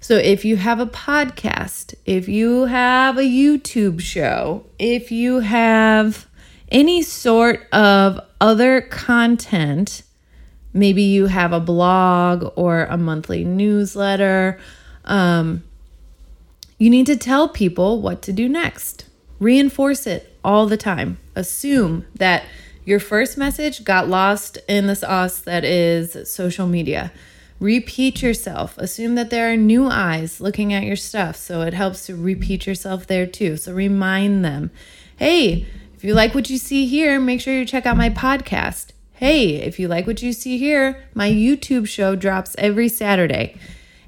So, 0.00 0.14
if 0.14 0.42
you 0.42 0.56
have 0.56 0.80
a 0.80 0.86
podcast, 0.86 1.94
if 2.06 2.30
you 2.30 2.64
have 2.64 3.18
a 3.18 3.28
YouTube 3.28 4.00
show, 4.00 4.64
if 4.78 5.12
you 5.12 5.40
have 5.40 6.26
any 6.70 7.02
sort 7.02 7.70
of 7.74 8.18
other 8.40 8.80
content, 8.80 10.02
maybe 10.72 11.02
you 11.02 11.26
have 11.26 11.52
a 11.52 11.60
blog 11.60 12.50
or 12.56 12.86
a 12.86 12.96
monthly 12.96 13.44
newsletter, 13.44 14.58
um, 15.04 15.62
you 16.78 16.90
need 16.90 17.06
to 17.06 17.16
tell 17.16 17.48
people 17.48 18.00
what 18.00 18.22
to 18.22 18.32
do 18.32 18.48
next. 18.48 19.06
Reinforce 19.38 20.06
it 20.06 20.38
all 20.44 20.66
the 20.66 20.76
time. 20.76 21.18
Assume 21.34 22.06
that 22.14 22.44
your 22.84 22.98
first 22.98 23.38
message 23.38 23.84
got 23.84 24.08
lost 24.08 24.58
in 24.68 24.86
the 24.86 24.96
sauce 24.96 25.40
that 25.40 25.64
is 25.64 26.28
social 26.28 26.66
media. 26.66 27.12
Repeat 27.60 28.22
yourself. 28.22 28.76
Assume 28.78 29.14
that 29.14 29.30
there 29.30 29.52
are 29.52 29.56
new 29.56 29.86
eyes 29.86 30.40
looking 30.40 30.72
at 30.72 30.82
your 30.82 30.96
stuff. 30.96 31.36
So 31.36 31.60
it 31.60 31.74
helps 31.74 32.06
to 32.06 32.16
repeat 32.16 32.66
yourself 32.66 33.06
there 33.06 33.26
too. 33.26 33.56
So 33.56 33.72
remind 33.72 34.44
them 34.44 34.70
hey, 35.16 35.66
if 35.94 36.02
you 36.02 36.14
like 36.14 36.34
what 36.34 36.50
you 36.50 36.58
see 36.58 36.86
here, 36.86 37.20
make 37.20 37.40
sure 37.40 37.54
you 37.54 37.64
check 37.64 37.86
out 37.86 37.96
my 37.96 38.10
podcast. 38.10 38.88
Hey, 39.12 39.54
if 39.54 39.78
you 39.78 39.86
like 39.86 40.08
what 40.08 40.20
you 40.20 40.32
see 40.32 40.58
here, 40.58 41.04
my 41.14 41.30
YouTube 41.30 41.86
show 41.86 42.16
drops 42.16 42.56
every 42.58 42.88
Saturday. 42.88 43.56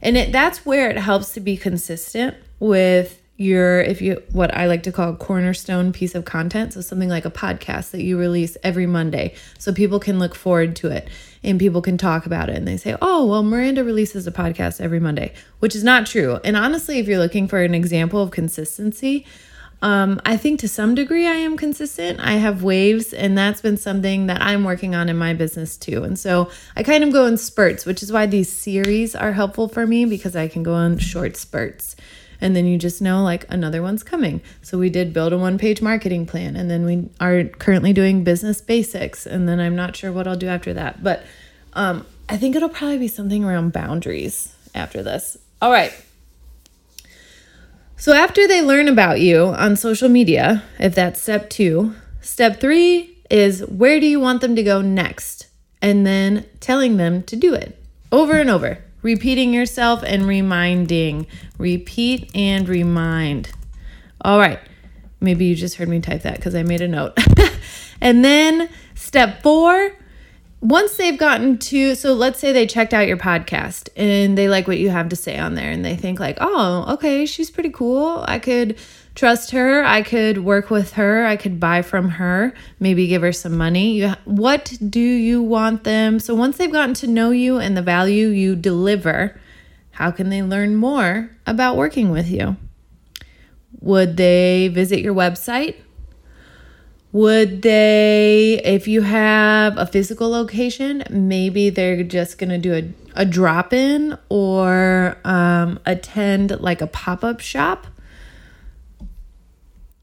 And 0.02 0.16
it, 0.16 0.33
that's 0.33 0.66
where 0.66 0.90
it 0.90 0.97
helps 0.97 1.33
to 1.35 1.40
be 1.40 1.56
consistent 1.56 2.37
with 2.61 3.20
your 3.37 3.80
if 3.80 4.00
you 4.00 4.23
what 4.30 4.54
I 4.54 4.66
like 4.66 4.84
to 4.84 4.92
call 4.92 5.12
a 5.12 5.16
cornerstone 5.16 5.92
piece 5.92 6.14
of 6.14 6.25
content 6.25 6.73
so 6.73 6.80
something 6.80 7.08
like 7.08 7.25
a 7.25 7.30
podcast 7.30 7.90
that 7.90 8.02
you 8.02 8.16
release 8.16 8.56
every 8.62 8.87
Monday 8.87 9.34
so 9.58 9.73
people 9.73 9.99
can 9.99 10.20
look 10.20 10.37
forward 10.37 10.76
to 10.76 10.88
it 10.88 11.08
and 11.42 11.58
people 11.58 11.82
can 11.82 11.99
talk 11.99 12.26
about 12.26 12.49
it 12.49 12.56
and 12.56 12.68
they 12.68 12.76
say 12.76 12.96
oh 13.02 13.26
well 13.26 13.42
Miranda 13.42 13.82
releases 13.82 14.28
a 14.28 14.32
podcast 14.32 14.80
every 14.80 15.00
Monday 15.00 15.32
which 15.58 15.75
is 15.75 15.82
not 15.82 16.06
true 16.06 16.38
and 16.44 16.56
honestly 16.56 17.00
if 17.00 17.08
you're 17.08 17.18
looking 17.18 17.49
for 17.49 17.61
an 17.61 17.75
example 17.75 18.23
of 18.23 18.30
consistency 18.30 19.26
um, 19.82 20.18
I 20.25 20.38
think 20.38 20.61
to 20.61 20.68
some 20.68 20.94
degree 20.94 21.26
I 21.26 21.34
am 21.34 21.58
consistent. 21.58 22.18
I 22.18 22.34
have 22.34 22.62
waves, 22.62 23.12
and 23.12 23.37
that's 23.37 23.61
been 23.61 23.76
something 23.76 24.28
that 24.28 24.40
I'm 24.40 24.64
working 24.64 24.94
on 24.94 25.11
in 25.11 25.18
my 25.18 25.34
business 25.34 25.76
too. 25.76 26.04
And 26.04 26.18
so 26.18 26.50
I 26.75 26.82
kind 26.82 27.04
of 27.04 27.12
go 27.12 27.26
in 27.26 27.37
spurts, 27.37 27.84
which 27.84 28.02
is 28.02 28.11
why 28.11 28.25
these 28.25 28.50
series 28.50 29.14
are 29.14 29.32
helpful 29.32 29.68
for 29.68 29.87
me 29.87 30.06
because 30.06 30.34
I 30.34 30.49
can 30.49 30.62
go 30.62 30.78
in 30.78 30.96
short 30.96 31.37
spurts 31.37 31.96
and 32.44 32.54
then 32.54 32.66
you 32.66 32.76
just 32.76 33.00
know 33.00 33.24
like 33.24 33.46
another 33.48 33.80
one's 33.80 34.02
coming. 34.02 34.42
So 34.60 34.76
we 34.76 34.90
did 34.90 35.14
build 35.14 35.32
a 35.32 35.38
one 35.38 35.56
page 35.56 35.80
marketing 35.80 36.26
plan, 36.26 36.56
and 36.56 36.70
then 36.70 36.84
we 36.84 37.08
are 37.18 37.44
currently 37.44 37.94
doing 37.94 38.22
business 38.22 38.60
basics, 38.60 39.24
and 39.24 39.48
then 39.48 39.60
I'm 39.60 39.74
not 39.74 39.96
sure 39.96 40.12
what 40.12 40.28
I'll 40.28 40.36
do 40.36 40.46
after 40.46 40.74
that, 40.74 41.02
but 41.02 41.24
um, 41.72 42.06
I 42.28 42.36
think 42.36 42.54
it'll 42.54 42.68
probably 42.68 42.98
be 42.98 43.08
something 43.08 43.44
around 43.44 43.72
boundaries 43.72 44.54
after 44.74 45.02
this. 45.02 45.38
All 45.62 45.72
right. 45.72 45.92
So 47.96 48.12
after 48.12 48.46
they 48.46 48.60
learn 48.60 48.88
about 48.88 49.20
you 49.20 49.46
on 49.46 49.74
social 49.76 50.10
media, 50.10 50.62
if 50.78 50.94
that's 50.94 51.22
step 51.22 51.48
two, 51.48 51.94
step 52.20 52.60
three 52.60 53.16
is 53.30 53.64
where 53.66 53.98
do 53.98 54.06
you 54.06 54.20
want 54.20 54.42
them 54.42 54.54
to 54.54 54.62
go 54.62 54.82
next? 54.82 55.46
And 55.80 56.06
then 56.06 56.44
telling 56.60 56.98
them 56.98 57.22
to 57.22 57.36
do 57.36 57.54
it 57.54 57.82
over 58.12 58.38
and 58.38 58.50
over 58.50 58.84
repeating 59.04 59.54
yourself 59.54 60.02
and 60.02 60.26
reminding. 60.26 61.28
Repeat 61.58 62.34
and 62.34 62.68
remind. 62.68 63.52
All 64.23 64.40
right. 64.40 64.58
Maybe 65.20 65.44
you 65.44 65.54
just 65.54 65.76
heard 65.76 65.88
me 65.88 66.00
type 66.00 66.23
that 66.23 66.37
because 66.37 66.56
I 66.56 66.64
made 66.64 66.80
a 66.80 66.88
note. 66.88 67.16
and 68.00 68.25
then 68.25 68.68
step 68.94 69.42
four, 69.42 69.92
once 70.61 70.96
they've 70.96 71.18
gotten 71.18 71.58
to, 71.58 71.94
so 71.94 72.14
let's 72.14 72.38
say 72.38 72.50
they 72.50 72.66
checked 72.66 72.92
out 72.92 73.06
your 73.06 73.16
podcast 73.16 73.90
and 73.96 74.37
they 74.37 74.49
like 74.49 74.66
what 74.66 74.78
you 74.78 74.90
have 74.90 75.11
to 75.11 75.16
say 75.16 75.38
on 75.38 75.54
there 75.54 75.70
and 75.70 75.84
they 75.84 75.94
think, 75.94 76.18
like, 76.18 76.38
oh, 76.40 76.94
okay, 76.94 77.26
she's 77.26 77.50
pretty 77.50 77.70
cool. 77.70 78.25
I 78.26 78.38
could 78.38 78.78
trust 79.14 79.52
her. 79.52 79.85
I 79.85 80.02
could 80.02 80.44
work 80.44 80.71
with 80.71 80.94
her. 80.94 81.25
I 81.25 81.37
could 81.37 81.61
buy 81.61 81.83
from 81.83 82.11
her, 82.11 82.52
maybe 82.80 83.06
give 83.06 83.23
her 83.23 83.33
some 83.33 83.56
money. 83.56 83.92
You, 83.92 84.14
what 84.25 84.76
do 84.88 85.00
you 85.00 85.42
want 85.42 85.85
them? 85.85 86.18
So 86.18 86.35
once 86.35 86.56
they've 86.56 86.73
gotten 86.73 86.94
to 86.97 87.06
know 87.06 87.30
you 87.30 87.59
and 87.59 87.76
the 87.76 87.83
value 87.83 88.28
you 88.28 88.56
deliver, 88.56 89.40
how 89.92 90.11
can 90.11 90.30
they 90.30 90.42
learn 90.42 90.75
more 90.75 91.30
about 91.47 91.76
working 91.76 92.11
with 92.11 92.28
you? 92.28 92.56
Would 93.80 94.16
they 94.16 94.68
visit 94.68 95.00
your 95.00 95.14
website? 95.14 95.76
Would 97.12 97.62
they, 97.62 98.61
if 98.64 98.88
you 98.88 99.02
have 99.02 99.78
a 99.78 99.87
physical 99.87 100.30
location, 100.30 101.04
maybe 101.11 101.71
they're 101.71 102.02
just 102.02 102.38
going 102.38 102.50
to 102.50 102.59
do 102.59 102.75
a, 102.75 103.21
a 103.21 103.25
drop 103.25 103.73
in 103.73 104.18
or 104.28 105.16
um, 105.25 105.78
attend 105.87 106.61
like 106.61 106.80
a 106.80 106.88
pop 106.88 107.23
up 107.23 107.38
shop? 107.38 107.87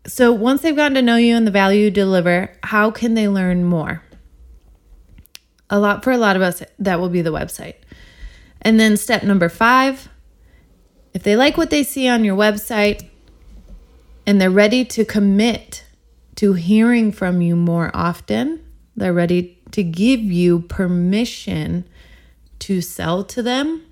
So 0.06 0.32
once 0.32 0.62
they've 0.62 0.76
gotten 0.76 0.96
to 0.96 1.02
know 1.02 1.18
you 1.18 1.36
and 1.36 1.46
the 1.46 1.52
value 1.52 1.86
you 1.86 1.92
deliver, 1.92 2.52
how 2.64 2.92
can 2.92 3.14
they 3.14 3.28
learn 3.28 3.64
more? 3.64 4.04
A 5.70 5.80
lot 5.80 6.04
for 6.04 6.12
a 6.12 6.18
lot 6.18 6.36
of 6.36 6.42
us, 6.42 6.64
that 6.80 7.00
will 7.00 7.10
be 7.10 7.22
the 7.22 7.32
website. 7.32 7.76
And 8.62 8.80
then 8.80 8.98
step 8.98 9.24
number 9.24 9.50
five 9.50 10.10
if 11.14 11.24
they 11.24 11.36
like 11.36 11.58
what 11.58 11.70
they 11.70 11.84
see 11.84 12.08
on 12.08 12.24
your 12.24 12.38
website 12.38 13.08
and 14.26 14.40
they're 14.40 14.50
ready 14.50 14.86
to 14.86 15.04
commit 15.04 15.84
to 16.36 16.54
hearing 16.54 17.12
from 17.12 17.42
you 17.42 17.56
more 17.56 17.92
often, 17.94 18.66
they're 18.96 19.14
ready 19.14 19.60
to 19.72 19.84
give 19.84 20.22
you 20.22 20.62
permission 20.62 21.88
to 22.60 22.82
sell 22.82 23.24
to 23.26 23.44
them. 23.44 23.86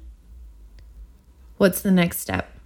What's 1.58 1.82
the 1.82 1.92
next 1.92 2.20
step? 2.20 2.59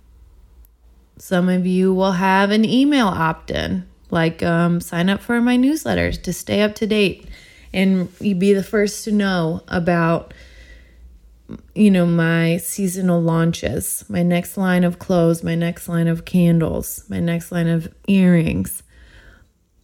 Some 1.17 1.49
of 1.49 1.65
you 1.65 1.93
will 1.93 2.13
have 2.13 2.51
an 2.51 2.65
email 2.65 3.07
opt 3.07 3.51
in, 3.51 3.87
like 4.09 4.43
um, 4.43 4.81
sign 4.81 5.09
up 5.09 5.21
for 5.21 5.39
my 5.41 5.57
newsletters 5.57 6.21
to 6.23 6.33
stay 6.33 6.61
up 6.61 6.75
to 6.75 6.87
date 6.87 7.27
and 7.73 8.09
you 8.19 8.35
be 8.35 8.53
the 8.53 8.63
first 8.63 9.03
to 9.05 9.11
know 9.11 9.61
about 9.67 10.33
you 11.75 11.91
know 11.91 12.05
my 12.05 12.57
seasonal 12.57 13.21
launches 13.21 14.05
my 14.07 14.23
next 14.23 14.57
line 14.57 14.83
of 14.83 14.97
clothes 14.97 15.43
my 15.43 15.55
next 15.55 15.89
line 15.89 16.07
of 16.07 16.23
candles 16.23 17.03
my 17.09 17.19
next 17.19 17.51
line 17.51 17.67
of 17.67 17.93
earrings. 18.07 18.83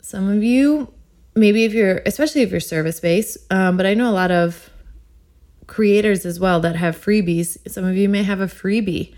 Some 0.01 0.29
of 0.29 0.43
you 0.43 0.93
maybe 1.35 1.65
if 1.65 1.73
you're 1.73 2.01
especially 2.05 2.41
if 2.41 2.51
you're 2.51 2.59
service 2.59 2.99
based 2.99 3.37
um, 3.51 3.77
but 3.77 3.85
i 3.85 3.93
know 3.93 4.09
a 4.09 4.11
lot 4.13 4.31
of 4.31 4.69
creators 5.69 6.25
as 6.25 6.39
well 6.39 6.59
that 6.59 6.75
have 6.75 6.97
freebies. 6.97 7.57
Some 7.71 7.85
of 7.85 7.95
you 7.95 8.09
may 8.09 8.23
have 8.23 8.41
a 8.41 8.47
freebie 8.47 9.13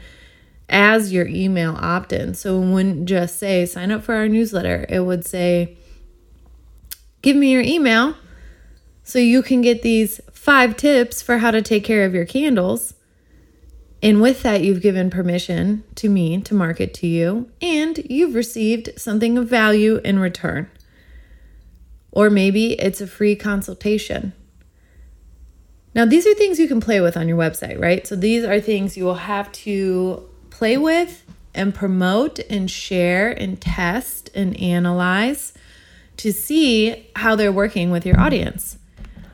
as 0.70 1.12
your 1.12 1.28
email 1.28 1.76
opt 1.80 2.14
in. 2.14 2.34
So 2.34 2.62
it 2.62 2.66
wouldn't 2.66 3.06
just 3.06 3.38
say 3.38 3.66
sign 3.66 3.92
up 3.92 4.04
for 4.04 4.16
our 4.16 4.28
newsletter, 4.28 4.86
it 4.90 5.02
would 5.02 5.26
say 5.26 5.78
give 7.22 7.36
me 7.36 7.52
your 7.52 7.62
email 7.62 8.16
so 9.04 9.20
you 9.20 9.42
can 9.42 9.62
get 9.62 9.82
these 9.82 10.22
five 10.32 10.78
tips 10.78 11.22
for 11.22 11.40
how 11.40 11.52
to 11.52 11.62
take 11.62 11.84
care 11.84 12.06
of 12.06 12.14
your 12.14 12.26
candles. 12.26 12.94
And 14.04 14.22
with 14.22 14.42
that, 14.42 14.64
you've 14.64 14.82
given 14.82 15.10
permission 15.12 15.84
to 15.96 16.10
me 16.10 16.42
to 16.42 16.56
market 16.56 16.94
to 16.96 17.08
you, 17.08 17.52
and 17.62 18.00
you've 18.10 18.34
received 18.34 18.90
something 18.98 19.38
of 19.38 19.48
value 19.48 19.98
in 20.04 20.18
return. 20.18 20.70
Or 22.12 22.32
maybe 22.32 22.74
it's 22.74 23.00
a 23.00 23.06
free 23.06 23.36
consultation. 23.36 24.34
Now, 25.94 26.06
these 26.06 26.26
are 26.26 26.34
things 26.34 26.58
you 26.58 26.68
can 26.68 26.82
play 26.82 27.00
with 27.02 27.16
on 27.16 27.28
your 27.28 27.38
website, 27.38 27.80
right? 27.80 28.08
So, 28.08 28.16
these 28.16 28.44
are 28.44 28.60
things 28.60 28.98
you 28.98 29.06
will 29.06 29.16
have 29.16 29.52
to 29.52 30.28
play 30.62 30.78
with 30.78 31.26
and 31.56 31.74
promote 31.74 32.38
and 32.48 32.70
share 32.70 33.32
and 33.32 33.60
test 33.60 34.30
and 34.36 34.56
analyze 34.62 35.54
to 36.18 36.32
see 36.32 37.10
how 37.16 37.36
they're 37.36 37.52
working 37.52 37.90
with 37.90 38.06
your 38.06 38.20
audience. 38.20 38.78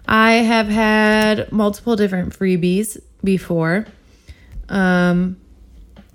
I 0.07 0.35
have 0.35 0.69
had 0.69 1.51
multiple 1.51 1.97
different 1.97 2.31
freebies 2.31 2.97
before. 3.25 3.87
Um, 4.69 5.35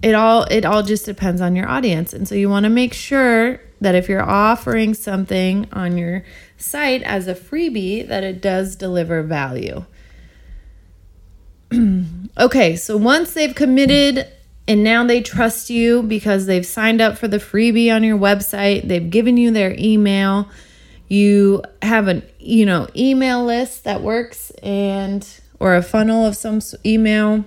it 0.01 0.15
all 0.15 0.45
it 0.45 0.65
all 0.65 0.83
just 0.83 1.05
depends 1.05 1.43
on 1.43 1.55
your 1.55 1.69
audience, 1.69 2.15
and 2.15 2.27
so 2.27 2.35
you 2.35 2.49
want 2.49 2.65
to 2.65 2.71
make 2.71 2.95
sure 2.95 3.61
that 3.83 3.95
if 3.95 4.09
you're 4.09 4.23
offering 4.23 4.95
something 4.95 5.69
on 5.75 5.99
your 5.99 6.25
site 6.57 7.03
as 7.03 7.29
a 7.29 7.35
freebie, 7.35 8.09
that 8.09 8.25
it 8.25 8.41
does 8.41 8.77
deliver 8.77 9.23
value. 9.23 9.85
Okay, 12.39 12.77
so 12.77 12.97
once 12.97 13.35
they've 13.35 13.55
committed 13.55 14.27
and 14.69 14.85
now 14.85 15.05
they 15.05 15.21
trust 15.21 15.71
you 15.71 16.03
because 16.03 16.47
they've 16.47 16.67
signed 16.67 17.01
up 17.01 17.19
for 17.19 17.29
the 17.29 17.39
freebie 17.39 17.95
on 17.95 18.05
your 18.05 18.19
website, 18.19 18.87
they've 18.87 19.11
given 19.11 19.37
you 19.37 19.51
their 19.51 19.75
email, 19.79 20.49
you 21.09 21.63
have 21.83 22.09
an 22.09 22.23
you 22.39 22.65
know 22.65 22.89
email 22.97 23.45
list 23.45 23.85
that 23.85 24.03
works 24.03 24.51
and 24.63 25.41
or 25.61 25.77
a 25.77 25.83
funnel 25.83 26.25
of 26.25 26.37
some 26.37 26.61
email 26.85 27.45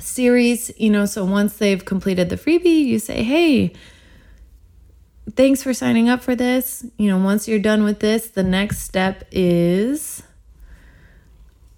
series, 0.00 0.70
you 0.76 0.90
know, 0.90 1.06
so 1.06 1.24
once 1.24 1.56
they've 1.56 1.84
completed 1.84 2.28
the 2.28 2.36
freebie, 2.36 2.84
you 2.84 2.98
say, 2.98 3.22
"Hey, 3.22 3.72
thanks 5.34 5.62
for 5.62 5.72
signing 5.72 6.08
up 6.08 6.22
for 6.22 6.34
this. 6.34 6.84
You 6.98 7.08
know, 7.08 7.18
once 7.18 7.48
you're 7.48 7.58
done 7.58 7.84
with 7.84 8.00
this, 8.00 8.28
the 8.28 8.42
next 8.42 8.80
step 8.80 9.24
is 9.30 10.22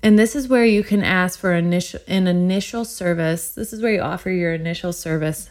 and 0.07 0.17
this 0.17 0.37
is 0.37 0.47
where 0.47 0.65
you 0.65 0.85
can 0.85 1.03
ask 1.03 1.37
for 1.37 1.53
initial 1.53 1.99
an 2.07 2.29
initial 2.29 2.85
service. 2.85 3.51
This 3.51 3.73
is 3.73 3.83
where 3.83 3.93
you 3.93 4.03
offer 4.03 4.31
your 4.31 4.55
initial 4.55 4.93
service 4.93 5.51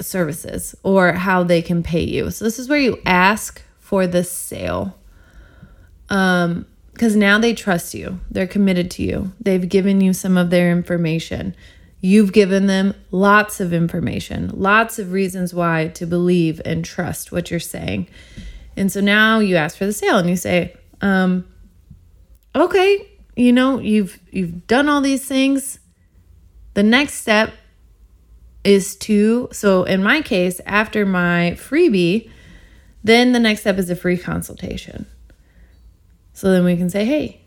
services 0.00 0.76
or 0.84 1.12
how 1.12 1.42
they 1.42 1.60
can 1.60 1.82
pay 1.82 2.04
you. 2.04 2.30
So 2.30 2.44
this 2.44 2.60
is 2.60 2.68
where 2.68 2.78
you 2.78 3.02
ask 3.04 3.60
for 3.80 4.06
the 4.06 4.22
sale. 4.22 4.96
Um 6.08 6.66
because 6.92 7.16
now 7.16 7.36
they 7.40 7.52
trust 7.52 7.94
you. 7.94 8.20
They're 8.30 8.46
committed 8.46 8.92
to 8.92 9.02
you. 9.02 9.32
They've 9.40 9.68
given 9.68 10.00
you 10.00 10.12
some 10.12 10.38
of 10.38 10.50
their 10.50 10.70
information. 10.70 11.56
You've 12.00 12.32
given 12.32 12.68
them 12.68 12.94
lots 13.10 13.58
of 13.58 13.72
information, 13.72 14.52
lots 14.54 15.00
of 15.00 15.10
reasons 15.10 15.52
why 15.52 15.88
to 15.88 16.06
believe 16.06 16.62
and 16.64 16.84
trust 16.84 17.32
what 17.32 17.50
you're 17.50 17.58
saying. 17.58 18.06
And 18.76 18.92
so 18.92 19.00
now 19.00 19.40
you 19.40 19.56
ask 19.56 19.76
for 19.76 19.84
the 19.84 19.92
sale 19.92 20.16
and 20.16 20.30
you 20.30 20.36
say, 20.36 20.76
um, 21.00 21.44
okay, 22.54 23.10
you 23.36 23.52
know, 23.52 23.78
you've 23.78 24.18
you've 24.30 24.66
done 24.66 24.88
all 24.88 25.02
these 25.02 25.24
things. 25.24 25.78
The 26.74 26.82
next 26.82 27.14
step 27.14 27.52
is 28.64 28.96
to 28.96 29.48
so 29.52 29.84
in 29.84 30.02
my 30.02 30.22
case, 30.22 30.60
after 30.66 31.06
my 31.06 31.56
freebie, 31.56 32.30
then 33.04 33.32
the 33.32 33.38
next 33.38 33.60
step 33.60 33.78
is 33.78 33.90
a 33.90 33.96
free 33.96 34.18
consultation. 34.18 35.06
So 36.32 36.50
then 36.50 36.64
we 36.64 36.76
can 36.76 36.90
say, 36.90 37.04
hey, 37.04 37.40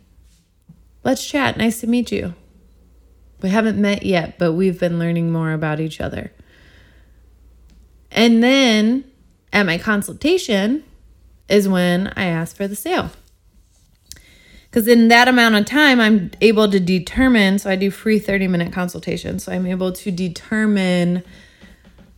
let's 1.03 1.27
chat. 1.27 1.57
Nice 1.57 1.81
to 1.81 1.87
meet 1.87 2.11
you. 2.11 2.33
We 3.41 3.49
haven't 3.49 3.79
met 3.79 4.03
yet, 4.03 4.37
but 4.37 4.53
we've 4.53 4.79
been 4.79 4.99
learning 4.99 5.31
more 5.31 5.53
about 5.53 5.79
each 5.79 6.01
other. 6.01 6.31
And 8.11 8.43
then 8.43 9.05
at 9.53 9.65
my 9.65 9.77
consultation 9.77 10.83
is 11.47 11.67
when 11.67 12.07
I 12.15 12.25
ask 12.25 12.55
for 12.55 12.67
the 12.67 12.75
sale. 12.75 13.11
Because 14.69 14.87
in 14.87 15.07
that 15.07 15.27
amount 15.27 15.55
of 15.55 15.65
time, 15.65 15.99
I'm 15.99 16.31
able 16.41 16.69
to 16.69 16.79
determine. 16.79 17.59
So 17.59 17.69
I 17.69 17.75
do 17.75 17.89
free 17.89 18.19
30 18.19 18.47
minute 18.47 18.71
consultation. 18.71 19.39
So 19.39 19.51
I'm 19.51 19.65
able 19.65 19.91
to 19.91 20.11
determine 20.11 21.23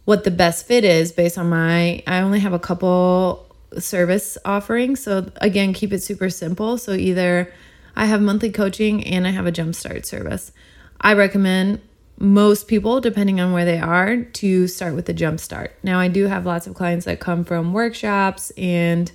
what 0.06 0.24
the 0.24 0.32
best 0.32 0.66
fit 0.66 0.84
is 0.84 1.12
based 1.12 1.38
on 1.38 1.50
my. 1.50 2.04
I 2.08 2.20
only 2.20 2.40
have 2.40 2.54
a 2.54 2.60
couple 2.60 3.48
service 3.80 4.38
offerings. 4.44 5.02
So 5.02 5.32
again, 5.38 5.74
keep 5.74 5.94
it 5.94 6.04
super 6.04 6.30
simple. 6.30 6.78
So 6.78 6.92
either 6.92 7.52
I 7.96 8.06
have 8.06 8.22
monthly 8.22 8.52
coaching 8.52 9.04
and 9.06 9.26
I 9.26 9.32
have 9.32 9.48
a 9.48 9.52
jumpstart 9.52 10.06
service. 10.06 10.52
I 11.00 11.14
recommend 11.14 11.82
most 12.18 12.68
people, 12.68 13.02
depending 13.02 13.40
on 13.42 13.52
where 13.52 13.66
they 13.66 13.80
are, 13.80 14.18
to 14.18 14.68
start 14.68 14.94
with 14.94 15.06
the 15.06 15.14
jump 15.14 15.40
start. 15.40 15.76
Now, 15.82 16.00
I 16.00 16.08
do 16.08 16.28
have 16.28 16.46
lots 16.46 16.68
of 16.68 16.76
clients 16.76 17.06
that 17.06 17.20
come 17.20 17.44
from 17.44 17.74
workshops 17.74 18.52
and 18.52 19.12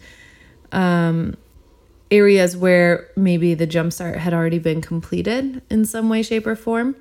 um, 0.73 1.37
areas 2.11 2.57
where 2.57 3.09
maybe 3.17 3.55
the 3.55 3.67
jump 3.67 3.93
start 3.93 4.19
had 4.19 4.33
already 4.33 4.59
been 4.59 4.81
completed 4.81 5.63
in 5.71 5.85
some 5.85 6.09
way, 6.09 6.23
shape, 6.23 6.47
or 6.47 6.57
form. 6.57 6.97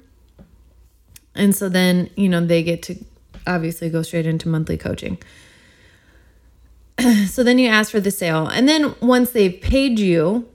And 1.36 1.56
so 1.56 1.70
then, 1.70 2.10
you 2.16 2.30
know, 2.30 2.46
they 2.46 2.64
get 2.64 2.82
to 2.84 2.96
obviously 3.46 3.90
go 3.90 4.02
straight 4.02 4.26
into 4.26 4.48
monthly 4.48 4.78
coaching. 4.78 5.18
so 7.28 7.44
then 7.44 7.60
you 7.60 7.68
ask 7.68 7.92
for 7.92 8.00
the 8.00 8.12
sale. 8.12 8.48
And 8.48 8.68
then 8.68 8.96
once 9.02 9.32
they've 9.32 9.60
paid 9.60 10.00
you, 10.00 10.48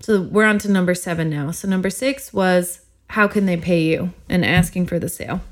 so 0.00 0.22
we're 0.22 0.44
on 0.44 0.58
to 0.60 0.70
number 0.70 0.94
seven 0.94 1.28
now. 1.30 1.50
So 1.50 1.68
number 1.68 1.90
six 1.90 2.32
was 2.32 2.80
how 3.08 3.28
can 3.28 3.46
they 3.46 3.56
pay 3.56 3.82
you 3.82 4.12
and 4.28 4.44
asking 4.44 4.86
for 4.86 4.98
the 4.98 5.08
sale. 5.08 5.42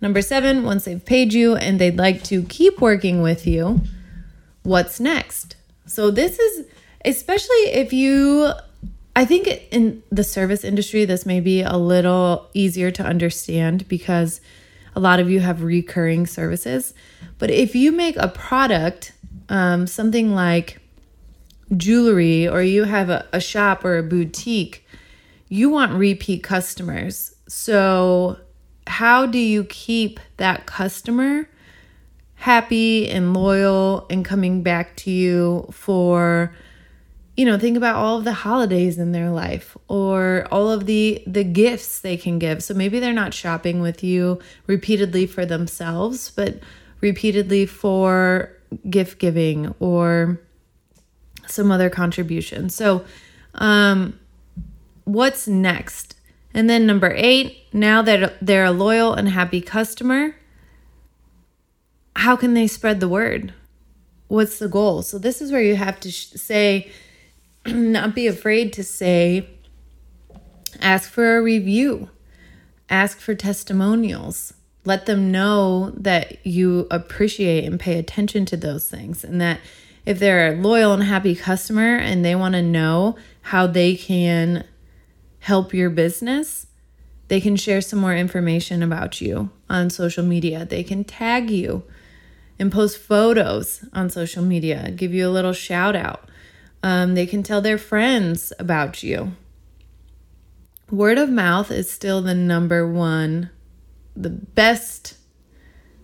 Number 0.00 0.20
seven, 0.20 0.64
once 0.64 0.84
they've 0.84 1.04
paid 1.04 1.32
you 1.32 1.56
and 1.56 1.78
they'd 1.78 1.96
like 1.96 2.22
to 2.24 2.42
keep 2.42 2.80
working 2.80 3.22
with 3.22 3.46
you, 3.46 3.80
what's 4.62 5.00
next? 5.00 5.56
So, 5.86 6.10
this 6.10 6.38
is 6.38 6.66
especially 7.06 7.70
if 7.72 7.92
you, 7.92 8.52
I 9.14 9.24
think 9.24 9.48
in 9.70 10.02
the 10.10 10.24
service 10.24 10.64
industry, 10.64 11.04
this 11.04 11.24
may 11.24 11.40
be 11.40 11.62
a 11.62 11.76
little 11.76 12.48
easier 12.52 12.90
to 12.90 13.02
understand 13.02 13.88
because 13.88 14.40
a 14.94 15.00
lot 15.00 15.20
of 15.20 15.30
you 15.30 15.40
have 15.40 15.62
recurring 15.62 16.26
services. 16.26 16.92
But 17.38 17.50
if 17.50 17.74
you 17.74 17.92
make 17.92 18.16
a 18.16 18.28
product, 18.28 19.12
um, 19.48 19.86
something 19.86 20.34
like 20.34 20.80
jewelry, 21.76 22.48
or 22.48 22.62
you 22.62 22.84
have 22.84 23.08
a, 23.08 23.26
a 23.32 23.40
shop 23.40 23.84
or 23.84 23.98
a 23.98 24.02
boutique, 24.02 24.86
you 25.48 25.70
want 25.70 25.92
repeat 25.92 26.42
customers. 26.42 27.34
So, 27.46 28.38
how 28.86 29.26
do 29.26 29.38
you 29.38 29.64
keep 29.64 30.20
that 30.36 30.66
customer 30.66 31.48
happy 32.36 33.08
and 33.08 33.34
loyal 33.34 34.06
and 34.10 34.24
coming 34.24 34.62
back 34.62 34.94
to 34.96 35.10
you 35.10 35.68
for 35.72 36.54
you 37.36 37.44
know 37.44 37.58
think 37.58 37.76
about 37.76 37.96
all 37.96 38.18
of 38.18 38.24
the 38.24 38.32
holidays 38.32 38.98
in 38.98 39.12
their 39.12 39.30
life 39.30 39.76
or 39.88 40.46
all 40.50 40.70
of 40.70 40.86
the 40.86 41.22
the 41.26 41.44
gifts 41.44 42.00
they 42.00 42.16
can 42.16 42.38
give 42.38 42.62
so 42.62 42.72
maybe 42.74 42.98
they're 42.98 43.12
not 43.12 43.34
shopping 43.34 43.80
with 43.80 44.02
you 44.02 44.38
repeatedly 44.66 45.26
for 45.26 45.44
themselves 45.44 46.30
but 46.30 46.58
repeatedly 47.00 47.66
for 47.66 48.52
gift 48.88 49.18
giving 49.18 49.74
or 49.80 50.40
some 51.46 51.70
other 51.70 51.90
contribution 51.90 52.68
so 52.68 53.04
um 53.54 54.18
what's 55.06 55.46
next? 55.48 56.16
And 56.52 56.68
then 56.68 56.84
number 56.84 57.14
eight, 57.16 57.72
now 57.72 58.02
that 58.02 58.34
they're 58.44 58.64
a 58.64 58.70
loyal 58.70 59.14
and 59.14 59.28
happy 59.30 59.60
customer, 59.60 60.36
how 62.16 62.36
can 62.36 62.54
they 62.54 62.66
spread 62.66 63.00
the 63.00 63.08
word? 63.08 63.54
What's 64.28 64.58
the 64.58 64.68
goal? 64.68 65.02
So, 65.02 65.18
this 65.18 65.40
is 65.40 65.52
where 65.52 65.62
you 65.62 65.76
have 65.76 66.00
to 66.00 66.10
sh- 66.10 66.32
say, 66.34 66.90
not 67.74 68.14
be 68.14 68.26
afraid 68.26 68.72
to 68.74 68.84
say, 68.84 69.48
ask 70.80 71.10
for 71.10 71.36
a 71.36 71.42
review, 71.42 72.10
ask 72.88 73.18
for 73.18 73.34
testimonials. 73.34 74.54
Let 74.84 75.06
them 75.06 75.32
know 75.32 75.90
that 75.96 76.46
you 76.46 76.86
appreciate 76.90 77.64
and 77.64 77.80
pay 77.80 77.98
attention 77.98 78.46
to 78.46 78.56
those 78.56 78.88
things, 78.88 79.24
and 79.24 79.40
that 79.40 79.60
if 80.04 80.20
they're 80.20 80.52
a 80.52 80.56
loyal 80.56 80.92
and 80.92 81.02
happy 81.02 81.34
customer 81.34 81.96
and 81.96 82.24
they 82.24 82.36
want 82.36 82.54
to 82.54 82.62
know 82.62 83.16
how 83.42 83.66
they 83.66 83.96
can 83.96 84.64
help 85.40 85.74
your 85.74 85.90
business, 85.90 86.68
they 87.28 87.40
can 87.40 87.56
share 87.56 87.80
some 87.80 87.98
more 87.98 88.14
information 88.14 88.82
about 88.82 89.20
you 89.20 89.50
on 89.68 89.90
social 89.90 90.24
media. 90.24 90.64
They 90.64 90.84
can 90.84 91.02
tag 91.02 91.50
you 91.50 91.82
and 92.58 92.70
post 92.70 92.98
photos 92.98 93.84
on 93.92 94.10
social 94.10 94.42
media, 94.42 94.90
give 94.92 95.12
you 95.12 95.28
a 95.28 95.30
little 95.30 95.52
shout 95.52 95.96
out. 95.96 96.28
Um, 96.86 97.14
they 97.16 97.26
can 97.26 97.42
tell 97.42 97.60
their 97.60 97.78
friends 97.78 98.52
about 98.60 99.02
you. 99.02 99.32
Word 100.88 101.18
of 101.18 101.28
mouth 101.28 101.72
is 101.72 101.90
still 101.90 102.22
the 102.22 102.32
number 102.32 102.86
one, 102.86 103.50
the 104.14 104.30
best 104.30 105.16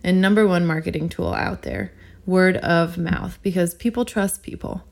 and 0.03 0.21
number 0.21 0.45
one 0.45 0.67
marketing 0.67 1.09
tool 1.09 1.33
out 1.33 1.63
there. 1.63 1.93
Word 2.27 2.57
of 2.57 2.99
mouth 2.99 3.39
because 3.43 3.75
people 3.75 4.05
trust 4.05 4.43
people 4.43 4.83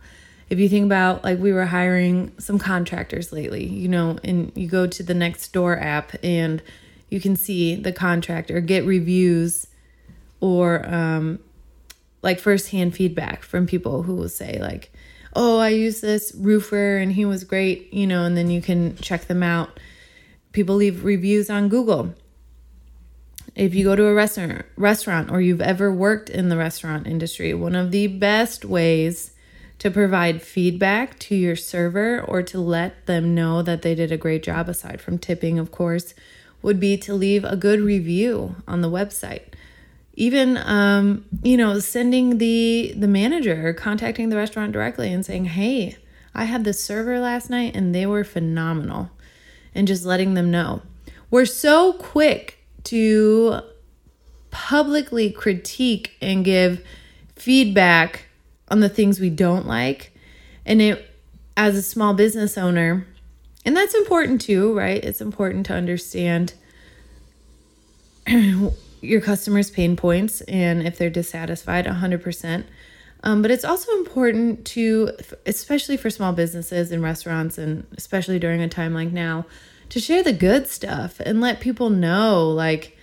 if 0.49 0.61
you 0.61 0.69
think 0.69 0.85
about 0.85 1.25
like 1.25 1.41
we 1.41 1.53
were 1.53 1.67
hiring 1.67 2.33
some 2.39 2.61
contractors 2.61 3.33
lately, 3.33 3.67
you 3.67 3.89
know, 3.89 4.17
and 4.23 4.53
you 4.55 4.69
go 4.69 4.87
to 4.87 5.03
the 5.03 5.15
Nextdoor 5.15 5.81
app 5.83 6.13
and 6.23 6.63
you 7.09 7.21
can 7.21 7.35
see 7.35 7.75
the 7.75 7.93
contractor 7.93 8.61
get 8.61 8.85
reviews 8.85 9.67
or 10.41 10.89
um, 10.93 11.41
like 12.23 12.39
firsthand 12.39 12.95
feedback 12.95 13.43
from 13.43 13.67
people 13.67 14.05
who 14.05 14.15
will 14.15 14.29
say 14.29 14.57
like, 14.61 14.90
"Oh, 15.35 15.59
I 15.59 15.69
use 15.69 16.01
this 16.01 16.33
roofer 16.37 16.97
and 16.97 17.13
he 17.13 17.25
was 17.25 17.45
great," 17.45 17.93
you 17.93 18.07
know, 18.07 18.25
and 18.25 18.37
then 18.37 18.51
you 18.51 18.61
can 18.61 18.97
check 18.97 19.27
them 19.27 19.43
out. 19.43 19.79
People 20.53 20.77
leave 20.77 21.05
reviews 21.05 21.49
on 21.49 21.69
Google. 21.69 22.15
If 23.55 23.75
you 23.75 23.85
go 23.85 23.97
to 23.97 24.07
a 24.07 24.15
restaurant, 24.15 24.65
restaurant 24.77 25.31
or 25.31 25.41
you've 25.41 25.61
ever 25.61 25.93
worked 25.93 26.31
in 26.31 26.49
the 26.49 26.57
restaurant 26.57 27.07
industry, 27.07 27.53
one 27.53 27.75
of 27.75 27.91
the 27.91 28.07
best 28.07 28.65
ways 28.65 29.33
to 29.81 29.91
provide 29.91 30.43
feedback 30.43 31.19
to 31.19 31.35
your 31.35 31.57
server 31.57 32.21
or 32.21 32.43
to 32.43 32.61
let 32.61 33.07
them 33.07 33.35
know 33.35 33.63
that 33.63 33.83
they 33.83 33.95
did 33.95 34.13
a 34.13 34.17
great 34.17 34.43
job, 34.43 34.69
aside 34.69 35.01
from 35.01 35.19
tipping, 35.19 35.59
of 35.59 35.71
course, 35.73 36.15
would 36.63 36.79
be 36.79 36.97
to 36.99 37.15
leave 37.15 37.45
a 37.45 37.57
good 37.57 37.81
review 37.81 38.57
on 38.69 38.83
the 38.83 38.91
website. 38.91 39.55
Even, 40.21 40.59
um, 40.59 41.25
you 41.43 41.57
know, 41.57 41.79
sending 41.79 42.37
the 42.37 42.93
the 42.95 43.09
manager 43.09 43.73
contacting 43.73 44.29
the 44.29 44.37
restaurant 44.37 44.71
directly 44.71 45.11
and 45.11 45.25
saying, 45.25 45.47
"Hey, 45.47 45.97
I 46.35 46.45
had 46.45 46.63
this 46.65 46.85
server 46.85 47.19
last 47.19 47.49
night 47.49 47.75
and 47.75 47.95
they 47.95 48.05
were 48.05 48.23
phenomenal," 48.23 49.11
and 49.75 49.89
just 49.89 50.05
letting 50.05 50.35
them 50.35 50.51
know. 50.51 50.83
we're 51.31 51.47
so 51.47 51.93
quick 51.95 52.59
to 52.85 53.61
publicly 54.51 55.31
critique 55.31 56.17
and 56.21 56.45
give 56.45 56.85
feedback 57.37 58.27
on 58.69 58.81
the 58.81 58.89
things 58.89 59.21
we 59.21 59.31
don't 59.31 59.67
like. 59.67 60.13
And 60.67 60.83
it, 60.83 61.09
as 61.57 61.77
a 61.77 61.83
small 61.83 62.13
business 62.15 62.59
owner, 62.59 63.07
and 63.65 63.77
that's 63.77 63.95
important 63.95 64.41
too, 64.43 64.77
right? 64.77 65.03
It's 65.03 65.21
important 65.21 65.65
to 65.67 65.75
understand 65.75 66.53
your 69.01 69.21
customers' 69.21 69.71
pain 69.71 69.97
points 69.97 70.41
and 70.43 70.87
if 70.87 70.99
they're 70.99 71.11
dissatisfied 71.11 71.87
100%. 71.87 72.65
Um, 73.23 73.43
but 73.43 73.51
it's 73.51 73.65
also 73.65 73.93
important 73.93 74.65
to, 74.67 75.11
especially 75.45 75.97
for 75.97 76.09
small 76.09 76.33
businesses 76.33 76.91
and 76.91 77.03
restaurants, 77.03 77.59
and 77.59 77.87
especially 77.97 78.39
during 78.39 78.63
a 78.63 78.69
time 78.69 78.95
like 78.95 79.13
now, 79.13 79.45
to 79.91 80.01
share 80.01 80.23
the 80.23 80.33
good 80.33 80.69
stuff 80.69 81.21
and 81.21 81.41
let 81.41 81.61
people 81.61 81.91
know, 81.91 82.49
like, 82.49 82.97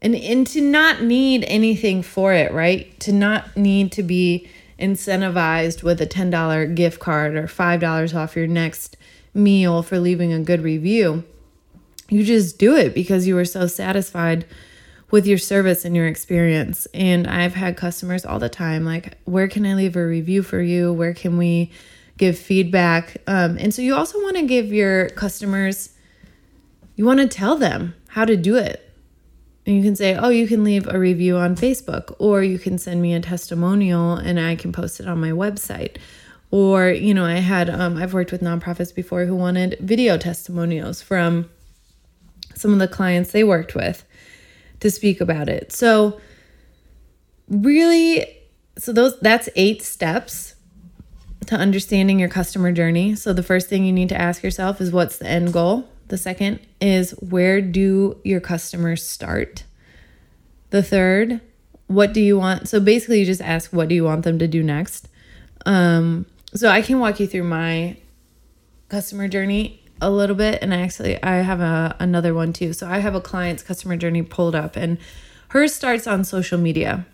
and 0.00 0.14
and 0.14 0.46
to 0.48 0.60
not 0.60 1.02
need 1.02 1.44
anything 1.48 2.02
for 2.02 2.32
it, 2.32 2.52
right? 2.52 2.98
To 3.00 3.12
not 3.12 3.56
need 3.56 3.90
to 3.92 4.04
be 4.04 4.48
incentivized 4.78 5.82
with 5.82 6.00
a 6.00 6.06
ten 6.06 6.30
dollar 6.30 6.66
gift 6.66 7.00
card 7.00 7.34
or 7.34 7.48
five 7.48 7.80
dollars 7.80 8.14
off 8.14 8.36
your 8.36 8.46
next 8.46 8.96
meal 9.34 9.82
for 9.82 9.98
leaving 9.98 10.32
a 10.32 10.38
good 10.38 10.62
review. 10.62 11.24
You 12.08 12.22
just 12.22 12.58
do 12.58 12.76
it 12.76 12.94
because 12.94 13.26
you 13.26 13.34
were 13.34 13.44
so 13.44 13.66
satisfied 13.66 14.46
with 15.10 15.26
your 15.26 15.38
service 15.38 15.84
and 15.84 15.96
your 15.96 16.06
experience. 16.06 16.86
And 16.92 17.26
I've 17.26 17.54
had 17.54 17.76
customers 17.76 18.26
all 18.26 18.38
the 18.38 18.48
time 18.48 18.84
like, 18.84 19.16
where 19.24 19.48
can 19.48 19.64
I 19.64 19.74
leave 19.74 19.96
a 19.96 20.06
review 20.06 20.42
for 20.42 20.60
you? 20.60 20.92
Where 20.92 21.14
can 21.14 21.38
we 21.38 21.70
give 22.18 22.38
feedback? 22.38 23.16
Um, 23.26 23.56
and 23.58 23.72
so 23.72 23.80
you 23.80 23.94
also 23.94 24.20
want 24.22 24.36
to 24.36 24.46
give 24.46 24.72
your 24.72 25.08
customers, 25.10 25.90
you 26.96 27.04
want 27.04 27.20
to 27.20 27.28
tell 27.28 27.56
them 27.56 27.94
how 28.08 28.24
to 28.24 28.36
do 28.36 28.56
it. 28.56 28.84
And 29.64 29.76
you 29.76 29.82
can 29.82 29.96
say, 29.96 30.16
oh, 30.16 30.30
you 30.30 30.46
can 30.46 30.64
leave 30.64 30.86
a 30.88 30.98
review 30.98 31.36
on 31.36 31.54
Facebook, 31.54 32.14
or 32.18 32.42
you 32.42 32.58
can 32.58 32.78
send 32.78 33.02
me 33.02 33.12
a 33.12 33.20
testimonial 33.20 34.14
and 34.14 34.40
I 34.40 34.56
can 34.56 34.72
post 34.72 34.98
it 34.98 35.06
on 35.06 35.20
my 35.20 35.30
website. 35.30 35.96
Or, 36.50 36.88
you 36.88 37.12
know, 37.12 37.26
I 37.26 37.36
had, 37.36 37.68
um, 37.68 37.98
I've 37.98 38.14
worked 38.14 38.32
with 38.32 38.40
nonprofits 38.40 38.94
before 38.94 39.26
who 39.26 39.36
wanted 39.36 39.76
video 39.80 40.16
testimonials 40.16 41.02
from 41.02 41.50
some 42.54 42.72
of 42.72 42.78
the 42.78 42.88
clients 42.88 43.32
they 43.32 43.44
worked 43.44 43.74
with 43.74 44.04
to 44.80 44.90
speak 44.90 45.20
about 45.20 45.48
it. 45.48 45.72
So 45.72 46.20
really 47.48 48.26
so 48.78 48.92
those 48.92 49.18
that's 49.20 49.48
8 49.56 49.82
steps 49.82 50.54
to 51.46 51.56
understanding 51.56 52.18
your 52.18 52.28
customer 52.28 52.72
journey. 52.72 53.14
So 53.14 53.32
the 53.32 53.42
first 53.42 53.68
thing 53.68 53.84
you 53.84 53.92
need 53.92 54.10
to 54.10 54.20
ask 54.20 54.42
yourself 54.42 54.80
is 54.80 54.92
what's 54.92 55.18
the 55.18 55.26
end 55.26 55.52
goal? 55.52 55.88
The 56.08 56.18
second 56.18 56.60
is 56.80 57.10
where 57.12 57.60
do 57.60 58.18
your 58.24 58.40
customers 58.40 59.06
start? 59.06 59.64
The 60.70 60.82
third, 60.82 61.40
what 61.86 62.12
do 62.12 62.20
you 62.20 62.38
want? 62.38 62.68
So 62.68 62.80
basically 62.80 63.20
you 63.20 63.26
just 63.26 63.40
ask 63.40 63.72
what 63.72 63.88
do 63.88 63.94
you 63.94 64.04
want 64.04 64.24
them 64.24 64.38
to 64.38 64.46
do 64.46 64.62
next? 64.62 65.08
Um 65.66 66.26
so 66.54 66.68
I 66.68 66.82
can 66.82 66.98
walk 66.98 67.20
you 67.20 67.26
through 67.26 67.44
my 67.44 67.96
customer 68.88 69.28
journey 69.28 69.77
a 70.00 70.10
little 70.10 70.36
bit 70.36 70.60
and 70.62 70.72
I 70.72 70.80
actually 70.80 71.22
I 71.22 71.36
have 71.36 71.60
a 71.60 71.96
another 71.98 72.34
one 72.34 72.52
too. 72.52 72.72
So 72.72 72.88
I 72.88 72.98
have 72.98 73.14
a 73.14 73.20
client's 73.20 73.62
customer 73.62 73.96
journey 73.96 74.22
pulled 74.22 74.54
up 74.54 74.76
and 74.76 74.98
hers 75.48 75.74
starts 75.74 76.06
on 76.06 76.24
social 76.24 76.58
media. 76.58 77.06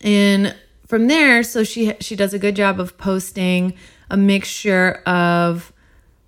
And 0.00 0.54
from 0.86 1.06
there, 1.08 1.42
so 1.42 1.64
she 1.64 1.94
she 2.00 2.16
does 2.16 2.34
a 2.34 2.38
good 2.38 2.56
job 2.56 2.80
of 2.80 2.96
posting 2.98 3.74
a 4.10 4.16
mixture 4.16 5.02
of 5.06 5.72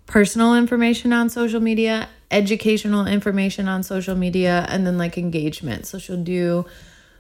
personal 0.07 0.55
information 0.55 1.13
on 1.13 1.31
social 1.31 1.61
media, 1.61 2.09
educational 2.31 3.07
information 3.07 3.69
on 3.69 3.83
social 3.83 4.17
media, 4.17 4.67
and 4.69 4.87
then 4.87 4.99
like 4.99 5.17
engagement. 5.17 5.87
So 5.87 5.99
she'll 5.99 6.23
do 6.23 6.67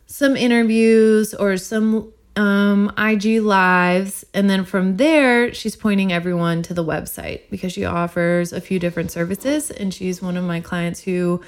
some 0.06 0.36
interviews 0.36 1.32
or 1.34 1.56
some 1.56 2.12
um, 2.36 2.92
IG 2.96 3.42
lives. 3.42 4.24
And 4.32 4.48
then 4.48 4.64
from 4.64 4.96
there, 4.96 5.52
she's 5.52 5.76
pointing 5.76 6.12
everyone 6.12 6.62
to 6.62 6.74
the 6.74 6.84
website 6.84 7.42
because 7.50 7.72
she 7.72 7.84
offers 7.84 8.52
a 8.52 8.60
few 8.60 8.78
different 8.78 9.10
services. 9.10 9.70
And 9.70 9.92
she's 9.92 10.22
one 10.22 10.36
of 10.36 10.44
my 10.44 10.60
clients 10.60 11.00
who 11.00 11.42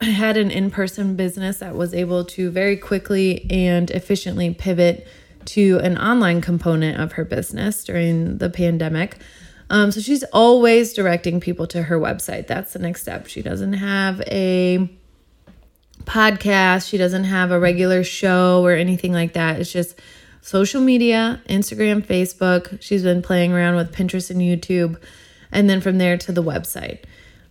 had 0.00 0.36
an 0.36 0.50
in 0.50 0.70
person 0.70 1.16
business 1.16 1.58
that 1.58 1.74
was 1.74 1.94
able 1.94 2.24
to 2.24 2.50
very 2.50 2.76
quickly 2.76 3.46
and 3.50 3.90
efficiently 3.90 4.52
pivot 4.52 5.06
to 5.44 5.78
an 5.82 5.98
online 5.98 6.40
component 6.40 7.00
of 7.00 7.12
her 7.12 7.24
business 7.24 7.84
during 7.84 8.38
the 8.38 8.50
pandemic. 8.50 9.18
Um, 9.70 9.90
so 9.90 10.00
she's 10.00 10.22
always 10.32 10.92
directing 10.92 11.40
people 11.40 11.66
to 11.68 11.84
her 11.84 11.98
website. 11.98 12.46
That's 12.46 12.72
the 12.72 12.78
next 12.78 13.02
step. 13.02 13.26
She 13.26 13.42
doesn't 13.42 13.74
have 13.74 14.20
a 14.22 14.88
podcast. 16.04 16.88
She 16.88 16.98
doesn't 16.98 17.24
have 17.24 17.50
a 17.50 17.58
regular 17.58 18.04
show 18.04 18.64
or 18.64 18.72
anything 18.72 19.12
like 19.12 19.32
that. 19.32 19.60
It's 19.60 19.72
just 19.72 19.98
social 20.40 20.80
media, 20.80 21.40
Instagram, 21.48 22.04
Facebook. 22.04 22.80
She's 22.82 23.02
been 23.02 23.22
playing 23.22 23.52
around 23.52 23.76
with 23.76 23.92
Pinterest 23.92 24.30
and 24.30 24.40
YouTube. 24.40 25.00
And 25.50 25.68
then 25.68 25.80
from 25.80 25.98
there 25.98 26.16
to 26.18 26.32
the 26.32 26.42
website. 26.42 27.00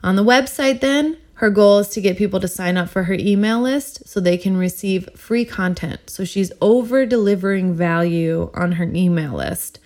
On 0.04 0.16
the 0.16 0.24
website, 0.24 0.82
then, 0.82 1.18
her 1.36 1.50
goal 1.50 1.80
is 1.80 1.88
to 1.90 2.02
get 2.02 2.18
people 2.18 2.40
to 2.40 2.48
sign 2.48 2.78
up 2.78 2.90
for 2.90 3.04
her 3.04 3.14
email 3.14 3.60
list 3.62 4.08
so 4.08 4.20
they 4.20 4.38
can 4.38 4.58
receive 4.58 5.10
free 5.16 5.44
content. 5.44 6.10
So 6.10 6.24
she's 6.24 6.52
over 6.62 7.06
delivering 7.06 7.74
value 7.74 8.52
on 8.54 8.74
her 8.74 8.84
email 8.84 9.34
list. 9.34 9.80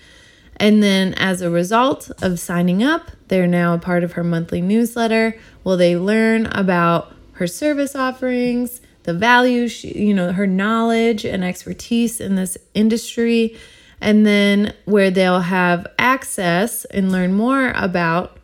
And 0.58 0.84
then, 0.84 1.14
as 1.16 1.42
a 1.42 1.50
result 1.50 2.12
of 2.22 2.40
signing 2.40 2.84
up, 2.84 3.12
they're 3.28 3.48
now 3.48 3.74
a 3.74 3.80
part 3.80 4.04
of 4.04 4.14
her 4.14 4.24
monthly 4.24 4.62
newsletter. 4.62 5.38
Will 5.64 5.78
they 5.78 5.98
learn 5.98 6.46
about 6.48 7.15
her 7.36 7.48
service 7.48 7.96
offerings, 7.96 8.82
the 9.04 9.14
value, 9.14 9.68
she, 9.68 9.98
you 9.98 10.14
know, 10.14 10.32
her 10.32 10.48
knowledge 10.48 11.26
and 11.26 11.44
expertise 11.44 12.20
in 12.20 12.36
this 12.36 12.58
industry, 12.74 13.56
and 14.02 14.26
then 14.26 14.74
where 14.86 15.12
they'll 15.12 15.42
have 15.42 15.86
access 16.00 16.86
and 16.86 17.12
learn 17.12 17.34
more 17.34 17.72
about 17.76 18.38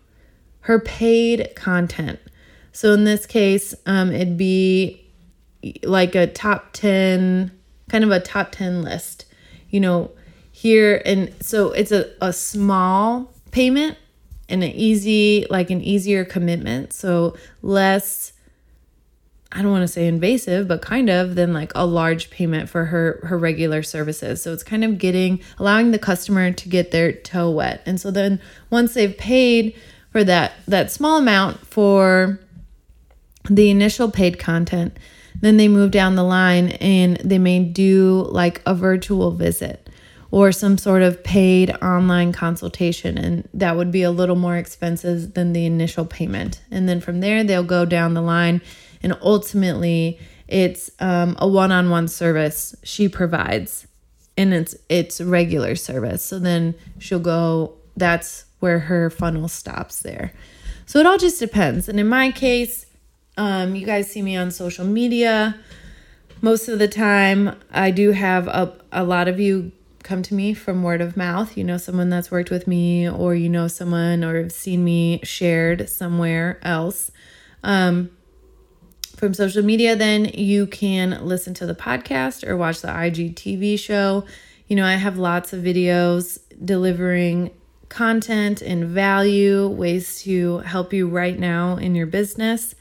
her 0.62 0.80
paid 0.80 1.52
content. 1.56 2.20
So 2.74 2.94
in 2.94 3.04
this 3.04 3.26
case, 3.26 3.74
um, 3.86 4.12
it'd 4.12 4.38
be 4.38 5.06
like 5.84 6.16
a 6.16 6.28
top 6.28 6.74
10, 6.74 7.52
kind 7.90 8.04
of 8.04 8.12
a 8.12 8.20
top 8.20 8.52
10 8.52 8.82
list, 8.82 9.26
you 9.70 9.80
know, 9.80 10.12
here. 10.52 11.02
And 11.06 11.34
so 11.42 11.72
it's 11.72 11.92
a, 11.92 12.12
a 12.22 12.34
small 12.34 13.34
payment 13.52 13.98
and 14.50 14.64
an 14.64 14.72
easy, 14.72 15.46
like 15.50 15.70
an 15.70 15.82
easier 15.82 16.26
commitment. 16.26 16.94
So 16.94 17.36
less 17.62 18.34
I 19.54 19.62
don't 19.62 19.72
want 19.72 19.84
to 19.84 19.88
say 19.88 20.08
invasive, 20.08 20.68
but 20.68 20.82
kind 20.82 21.10
of 21.10 21.36
than 21.36 21.54
like 21.54 21.72
a 21.76 21.86
large 21.86 22.30
payment 22.30 22.70
for 22.70 22.86
her 22.86 23.20
her 23.24 23.38
regular 23.38 23.84
services. 23.84 24.42
So 24.42 24.54
it's 24.54 24.64
kind 24.64 24.84
of 24.84 24.98
getting 24.98 25.42
allowing 25.60 25.92
the 25.92 26.00
customer 26.00 26.52
to 26.52 26.70
get 26.70 26.92
their 26.92 27.12
toe 27.12 27.52
wet. 27.52 27.82
And 27.86 28.00
so 28.00 28.12
then 28.12 28.40
once 28.70 28.94
they've 28.94 29.18
paid 29.18 29.76
for 30.12 30.24
that 30.24 30.54
that 30.68 30.92
small 30.92 31.18
amount 31.18 31.66
for 31.68 32.40
the 33.50 33.70
initial 33.70 34.10
paid 34.10 34.40
content, 34.40 34.96
then 35.42 35.58
they 35.58 35.68
move 35.68 35.92
down 35.92 36.16
the 36.16 36.24
line 36.24 36.70
and 36.80 37.18
they 37.18 37.40
may 37.40 37.64
do 37.64 38.26
like 38.30 38.62
a 38.66 38.74
virtual 38.74 39.32
visit 39.32 39.90
or 40.32 40.54
some 40.54 40.78
sort 40.78 41.02
of 41.02 41.22
paid 41.24 41.70
online 41.82 42.32
consultation 42.32 43.18
and 43.18 43.48
that 43.54 43.76
would 43.76 43.92
be 43.92 44.02
a 44.02 44.12
little 44.12 44.38
more 44.38 44.56
expensive 44.56 45.34
than 45.34 45.52
the 45.52 45.66
initial 45.66 46.06
payment. 46.06 46.62
And 46.72 46.88
then 46.88 47.02
from 47.02 47.20
there 47.20 47.44
they'll 47.44 47.64
go 47.64 47.86
down 47.86 48.14
the 48.14 48.22
line 48.22 48.62
and 49.04 49.16
ultimately 49.22 50.20
it's 50.48 50.90
um, 51.00 51.36
a 51.38 51.48
one-on-one 51.48 52.08
service 52.08 52.76
she 52.82 53.10
provides 53.10 53.88
and 54.38 54.54
it's 54.54 54.76
it's 54.88 55.20
regular 55.20 55.76
service. 55.76 56.24
So 56.24 56.40
then 56.40 56.76
she'll 56.98 57.20
go 57.20 57.76
that's 57.98 58.46
where 58.62 58.80
her 58.80 59.10
funnel 59.10 59.50
stops 59.50 60.02
there. 60.02 60.32
So 60.86 61.00
it 61.00 61.06
all 61.06 61.18
just 61.18 61.40
depends. 61.40 61.90
And 61.90 62.00
in 62.00 62.08
my 62.08 62.32
case 62.32 62.86
um, 63.36 63.76
you 63.76 63.86
guys 63.86 64.10
see 64.10 64.22
me 64.22 64.38
on 64.38 64.50
social 64.52 64.86
media. 64.86 65.60
Most 66.42 66.70
of 66.70 66.80
the 66.80 66.88
time 66.88 67.60
i 67.70 67.92
do 67.92 68.12
have 68.12 68.48
a, 68.48 68.74
a 68.94 69.04
lot 69.04 69.28
of 69.28 69.38
you 69.38 69.74
come 70.04 70.24
to 70.24 70.34
me 70.34 70.54
from 70.54 70.84
word 70.84 71.02
of 71.02 71.16
mouth 71.16 71.58
you 71.58 71.64
know 71.64 71.78
someone 71.78 72.10
that's 72.10 72.32
worked 72.32 72.50
with 72.50 72.68
me 72.68 73.10
or 73.10 73.36
you 73.36 73.50
know 73.50 73.68
someone 73.68 74.24
or 74.24 74.42
have 74.42 74.52
seen 74.52 74.84
me 74.84 75.20
shared 75.24 75.90
somewhere 75.90 76.60
else 76.64 77.12
um, 77.64 78.10
from 79.22 79.36
social 79.36 79.64
media, 79.64 79.96
then 79.96 80.26
you 80.26 80.66
can 80.66 81.24
listen 81.24 81.54
to 81.54 81.68
the 81.68 81.76
podcast 81.76 82.44
or 82.48 82.58
watch 82.58 82.82
the 82.82 82.88
IGTV 82.88 83.78
show. 83.78 84.26
You 84.68 84.76
know, 84.76 84.84
I 84.84 84.96
have 84.96 85.16
lots 85.16 85.54
of 85.54 85.64
videos 85.64 86.40
delivering 86.66 87.52
content 87.88 88.64
and 88.64 88.86
value, 88.86 89.68
ways 89.68 90.24
to 90.24 90.60
help 90.60 90.92
you 90.92 91.08
right 91.08 91.38
now 91.38 91.76
in 91.76 91.94
your 91.94 92.08
business. 92.08 92.74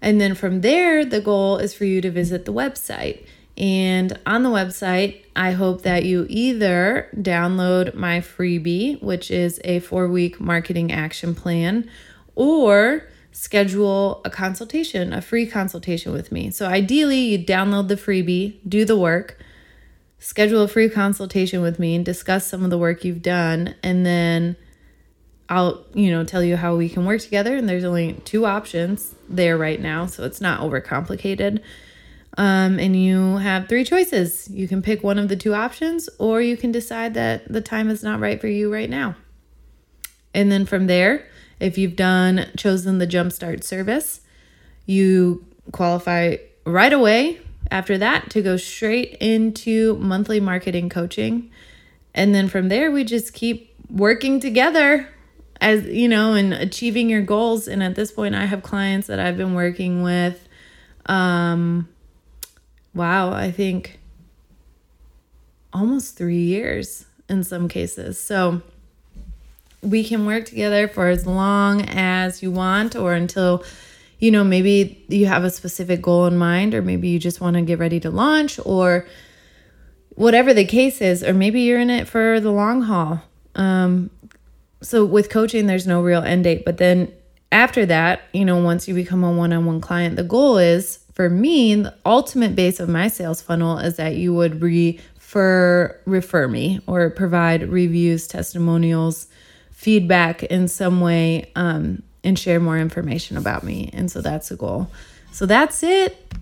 And 0.00 0.18
then 0.18 0.34
from 0.34 0.62
there, 0.62 1.04
the 1.04 1.20
goal 1.20 1.58
is 1.58 1.74
for 1.74 1.84
you 1.84 2.00
to 2.00 2.10
visit 2.10 2.46
the 2.46 2.52
website. 2.52 3.26
And 3.58 4.18
on 4.24 4.44
the 4.44 4.48
website, 4.48 5.24
I 5.38 5.52
hope 5.52 5.82
that 5.82 6.04
you 6.04 6.26
either 6.28 7.08
download 7.14 7.94
my 7.94 8.18
freebie, 8.18 9.00
which 9.00 9.30
is 9.30 9.60
a 9.62 9.78
four 9.78 10.08
week 10.08 10.40
marketing 10.40 10.90
action 10.90 11.32
plan, 11.32 11.88
or 12.34 13.04
schedule 13.30 14.20
a 14.24 14.30
consultation, 14.30 15.12
a 15.12 15.22
free 15.22 15.46
consultation 15.46 16.12
with 16.12 16.32
me. 16.32 16.50
So 16.50 16.66
ideally, 16.66 17.20
you 17.20 17.38
download 17.38 17.86
the 17.86 17.94
freebie, 17.94 18.56
do 18.68 18.84
the 18.84 18.98
work, 18.98 19.38
schedule 20.18 20.62
a 20.62 20.68
free 20.68 20.88
consultation 20.88 21.62
with 21.62 21.78
me 21.78 21.94
and 21.94 22.04
discuss 22.04 22.48
some 22.48 22.64
of 22.64 22.70
the 22.70 22.78
work 22.78 23.04
you've 23.04 23.22
done 23.22 23.76
and 23.84 24.04
then 24.04 24.56
I'll, 25.48 25.86
you 25.94 26.10
know, 26.10 26.24
tell 26.24 26.42
you 26.42 26.56
how 26.56 26.74
we 26.74 26.88
can 26.88 27.06
work 27.06 27.20
together 27.20 27.56
and 27.56 27.68
there's 27.68 27.84
only 27.84 28.14
two 28.24 28.44
options 28.44 29.14
there 29.28 29.56
right 29.56 29.80
now, 29.80 30.06
so 30.06 30.24
it's 30.24 30.40
not 30.40 30.60
overcomplicated. 30.60 31.62
Um, 32.36 32.78
and 32.78 32.94
you 32.94 33.38
have 33.38 33.68
three 33.68 33.84
choices. 33.84 34.48
You 34.48 34.68
can 34.68 34.82
pick 34.82 35.02
one 35.02 35.18
of 35.18 35.28
the 35.28 35.36
two 35.36 35.54
options, 35.54 36.08
or 36.18 36.40
you 36.40 36.56
can 36.56 36.70
decide 36.70 37.14
that 37.14 37.50
the 37.50 37.60
time 37.60 37.90
is 37.90 38.02
not 38.02 38.20
right 38.20 38.40
for 38.40 38.46
you 38.46 38.72
right 38.72 38.90
now. 38.90 39.16
And 40.34 40.52
then 40.52 40.66
from 40.66 40.86
there, 40.86 41.26
if 41.58 41.78
you've 41.78 41.96
done 41.96 42.46
chosen 42.56 42.98
the 42.98 43.06
Jumpstart 43.06 43.64
service, 43.64 44.20
you 44.86 45.44
qualify 45.72 46.36
right 46.64 46.92
away 46.92 47.40
after 47.70 47.98
that 47.98 48.30
to 48.30 48.42
go 48.42 48.56
straight 48.56 49.16
into 49.20 49.96
monthly 49.96 50.38
marketing 50.38 50.88
coaching. 50.88 51.50
And 52.14 52.34
then 52.34 52.48
from 52.48 52.68
there, 52.68 52.90
we 52.90 53.04
just 53.04 53.32
keep 53.32 53.74
working 53.90 54.38
together 54.38 55.08
as 55.60 55.86
you 55.86 56.08
know 56.08 56.34
and 56.34 56.52
achieving 56.54 57.10
your 57.10 57.22
goals 57.22 57.66
and 57.66 57.82
at 57.82 57.94
this 57.94 58.12
point 58.12 58.34
i 58.34 58.44
have 58.44 58.62
clients 58.62 59.06
that 59.06 59.18
i've 59.18 59.36
been 59.36 59.54
working 59.54 60.02
with 60.02 60.46
um 61.06 61.88
wow 62.94 63.32
i 63.32 63.50
think 63.50 63.98
almost 65.72 66.16
3 66.16 66.36
years 66.36 67.06
in 67.28 67.44
some 67.44 67.68
cases. 67.68 68.18
So 68.18 68.62
we 69.82 70.02
can 70.02 70.26
work 70.26 70.46
together 70.46 70.88
for 70.88 71.08
as 71.08 71.26
long 71.26 71.82
as 71.82 72.42
you 72.42 72.50
want 72.50 72.96
or 72.96 73.14
until 73.14 73.64
you 74.18 74.30
know 74.32 74.42
maybe 74.42 75.04
you 75.08 75.26
have 75.26 75.44
a 75.44 75.50
specific 75.50 76.02
goal 76.02 76.26
in 76.26 76.36
mind 76.36 76.74
or 76.74 76.82
maybe 76.82 77.08
you 77.08 77.18
just 77.18 77.40
want 77.40 77.54
to 77.54 77.62
get 77.62 77.78
ready 77.78 78.00
to 78.00 78.10
launch 78.10 78.58
or 78.64 79.06
whatever 80.16 80.52
the 80.52 80.64
case 80.64 81.00
is 81.00 81.22
or 81.22 81.32
maybe 81.32 81.60
you're 81.60 81.78
in 81.78 81.90
it 81.90 82.08
for 82.08 82.40
the 82.40 82.50
long 82.50 82.82
haul. 82.82 83.22
Um, 83.54 84.10
so 84.82 85.04
with 85.04 85.30
coaching 85.30 85.66
there's 85.66 85.86
no 85.86 86.02
real 86.02 86.22
end 86.22 86.44
date 86.44 86.64
but 86.64 86.78
then 86.78 87.12
after 87.52 87.86
that 87.86 88.22
you 88.32 88.44
know 88.44 88.56
once 88.56 88.88
you 88.88 88.94
become 88.94 89.22
a 89.22 89.32
one-on-one 89.32 89.80
client 89.80 90.16
the 90.16 90.22
goal 90.22 90.58
is 90.58 91.00
for 91.18 91.28
me 91.28 91.74
the 91.74 91.92
ultimate 92.06 92.54
base 92.54 92.78
of 92.78 92.88
my 92.88 93.08
sales 93.08 93.42
funnel 93.42 93.76
is 93.78 93.96
that 93.96 94.14
you 94.14 94.32
would 94.32 94.62
refer 94.62 96.00
refer 96.04 96.46
me 96.46 96.78
or 96.86 97.10
provide 97.10 97.68
reviews 97.68 98.28
testimonials 98.28 99.26
feedback 99.72 100.44
in 100.44 100.68
some 100.68 101.00
way 101.00 101.50
um, 101.56 102.04
and 102.22 102.38
share 102.38 102.60
more 102.60 102.78
information 102.78 103.36
about 103.36 103.64
me. 103.64 103.90
And 103.92 104.08
so 104.08 104.20
that's 104.20 104.50
the 104.50 104.54
goal. 104.54 104.92
So 105.32 105.44
that's 105.44 105.82
it. 105.82 106.32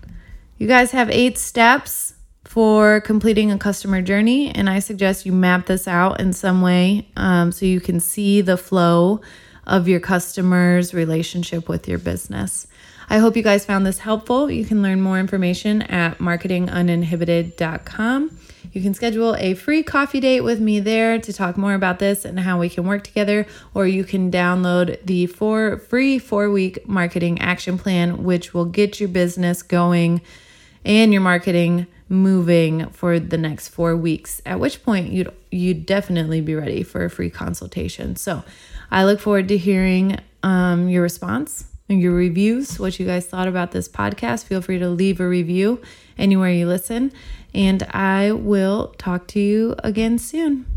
You 0.59 0.67
guys 0.67 0.91
have 0.91 1.09
eight 1.09 1.39
steps 1.39 2.13
for 2.45 3.01
completing 3.01 3.51
a 3.51 3.57
customer 3.57 4.03
journey. 4.03 4.51
And 4.51 4.69
I 4.69 4.77
suggest 4.77 5.25
you 5.25 5.31
map 5.31 5.65
this 5.65 5.87
out 5.87 6.19
in 6.19 6.33
some 6.33 6.61
way 6.61 7.07
um, 7.17 7.51
so 7.51 7.65
you 7.65 7.81
can 7.81 7.99
see 7.99 8.41
the 8.41 8.57
flow 8.57 9.21
of 9.65 9.87
your 9.87 9.99
customer's 9.99 10.93
relationship 10.93 11.67
with 11.67 11.87
your 11.87 11.97
business. 11.97 12.67
I 13.09 13.19
hope 13.19 13.37
you 13.37 13.43
guys 13.43 13.63
found 13.63 13.85
this 13.85 13.99
helpful. 13.99 14.51
You 14.51 14.65
can 14.65 14.81
learn 14.81 14.99
more 14.99 15.17
information 15.17 15.81
at 15.83 16.17
marketinguninhibited.com. 16.17 18.37
You 18.73 18.81
can 18.81 18.93
schedule 18.93 19.33
a 19.37 19.53
free 19.53 19.81
coffee 19.81 20.19
date 20.19 20.41
with 20.41 20.59
me 20.59 20.81
there 20.81 21.17
to 21.17 21.31
talk 21.31 21.55
more 21.55 21.73
about 21.73 21.99
this 21.99 22.25
and 22.25 22.41
how 22.41 22.59
we 22.59 22.67
can 22.67 22.85
work 22.85 23.05
together, 23.05 23.47
or 23.73 23.87
you 23.87 24.03
can 24.03 24.29
download 24.29 24.99
the 25.05 25.27
four 25.27 25.77
free 25.77 26.19
four 26.19 26.51
week 26.51 26.85
marketing 26.87 27.39
action 27.39 27.77
plan, 27.77 28.25
which 28.25 28.53
will 28.53 28.65
get 28.65 28.99
your 28.99 29.07
business 29.07 29.63
going 29.63 30.19
and 30.83 31.13
your 31.13 31.21
marketing 31.21 31.87
moving 32.09 32.89
for 32.89 33.21
the 33.21 33.37
next 33.37 33.69
four 33.69 33.95
weeks. 33.95 34.41
At 34.45 34.59
which 34.59 34.83
point 34.83 35.13
you'd 35.13 35.31
you'd 35.49 35.85
definitely 35.85 36.41
be 36.41 36.55
ready 36.55 36.83
for 36.83 37.05
a 37.05 37.09
free 37.09 37.29
consultation. 37.29 38.17
So 38.17 38.43
I 38.91 39.05
look 39.05 39.21
forward 39.21 39.47
to 39.47 39.57
hearing 39.57 40.19
um, 40.43 40.89
your 40.89 41.03
response 41.03 41.67
your 41.87 42.13
reviews, 42.13 42.79
what 42.79 42.99
you 42.99 43.05
guys 43.05 43.25
thought 43.25 43.47
about 43.47 43.71
this 43.71 43.87
podcast. 43.87 44.45
Feel 44.45 44.61
free 44.61 44.79
to 44.79 44.89
leave 44.89 45.19
a 45.19 45.27
review 45.27 45.81
anywhere 46.17 46.51
you 46.51 46.67
listen. 46.67 47.11
And 47.53 47.83
I 47.91 48.31
will 48.31 48.93
talk 48.97 49.27
to 49.29 49.39
you 49.39 49.75
again 49.83 50.19
soon. 50.19 50.76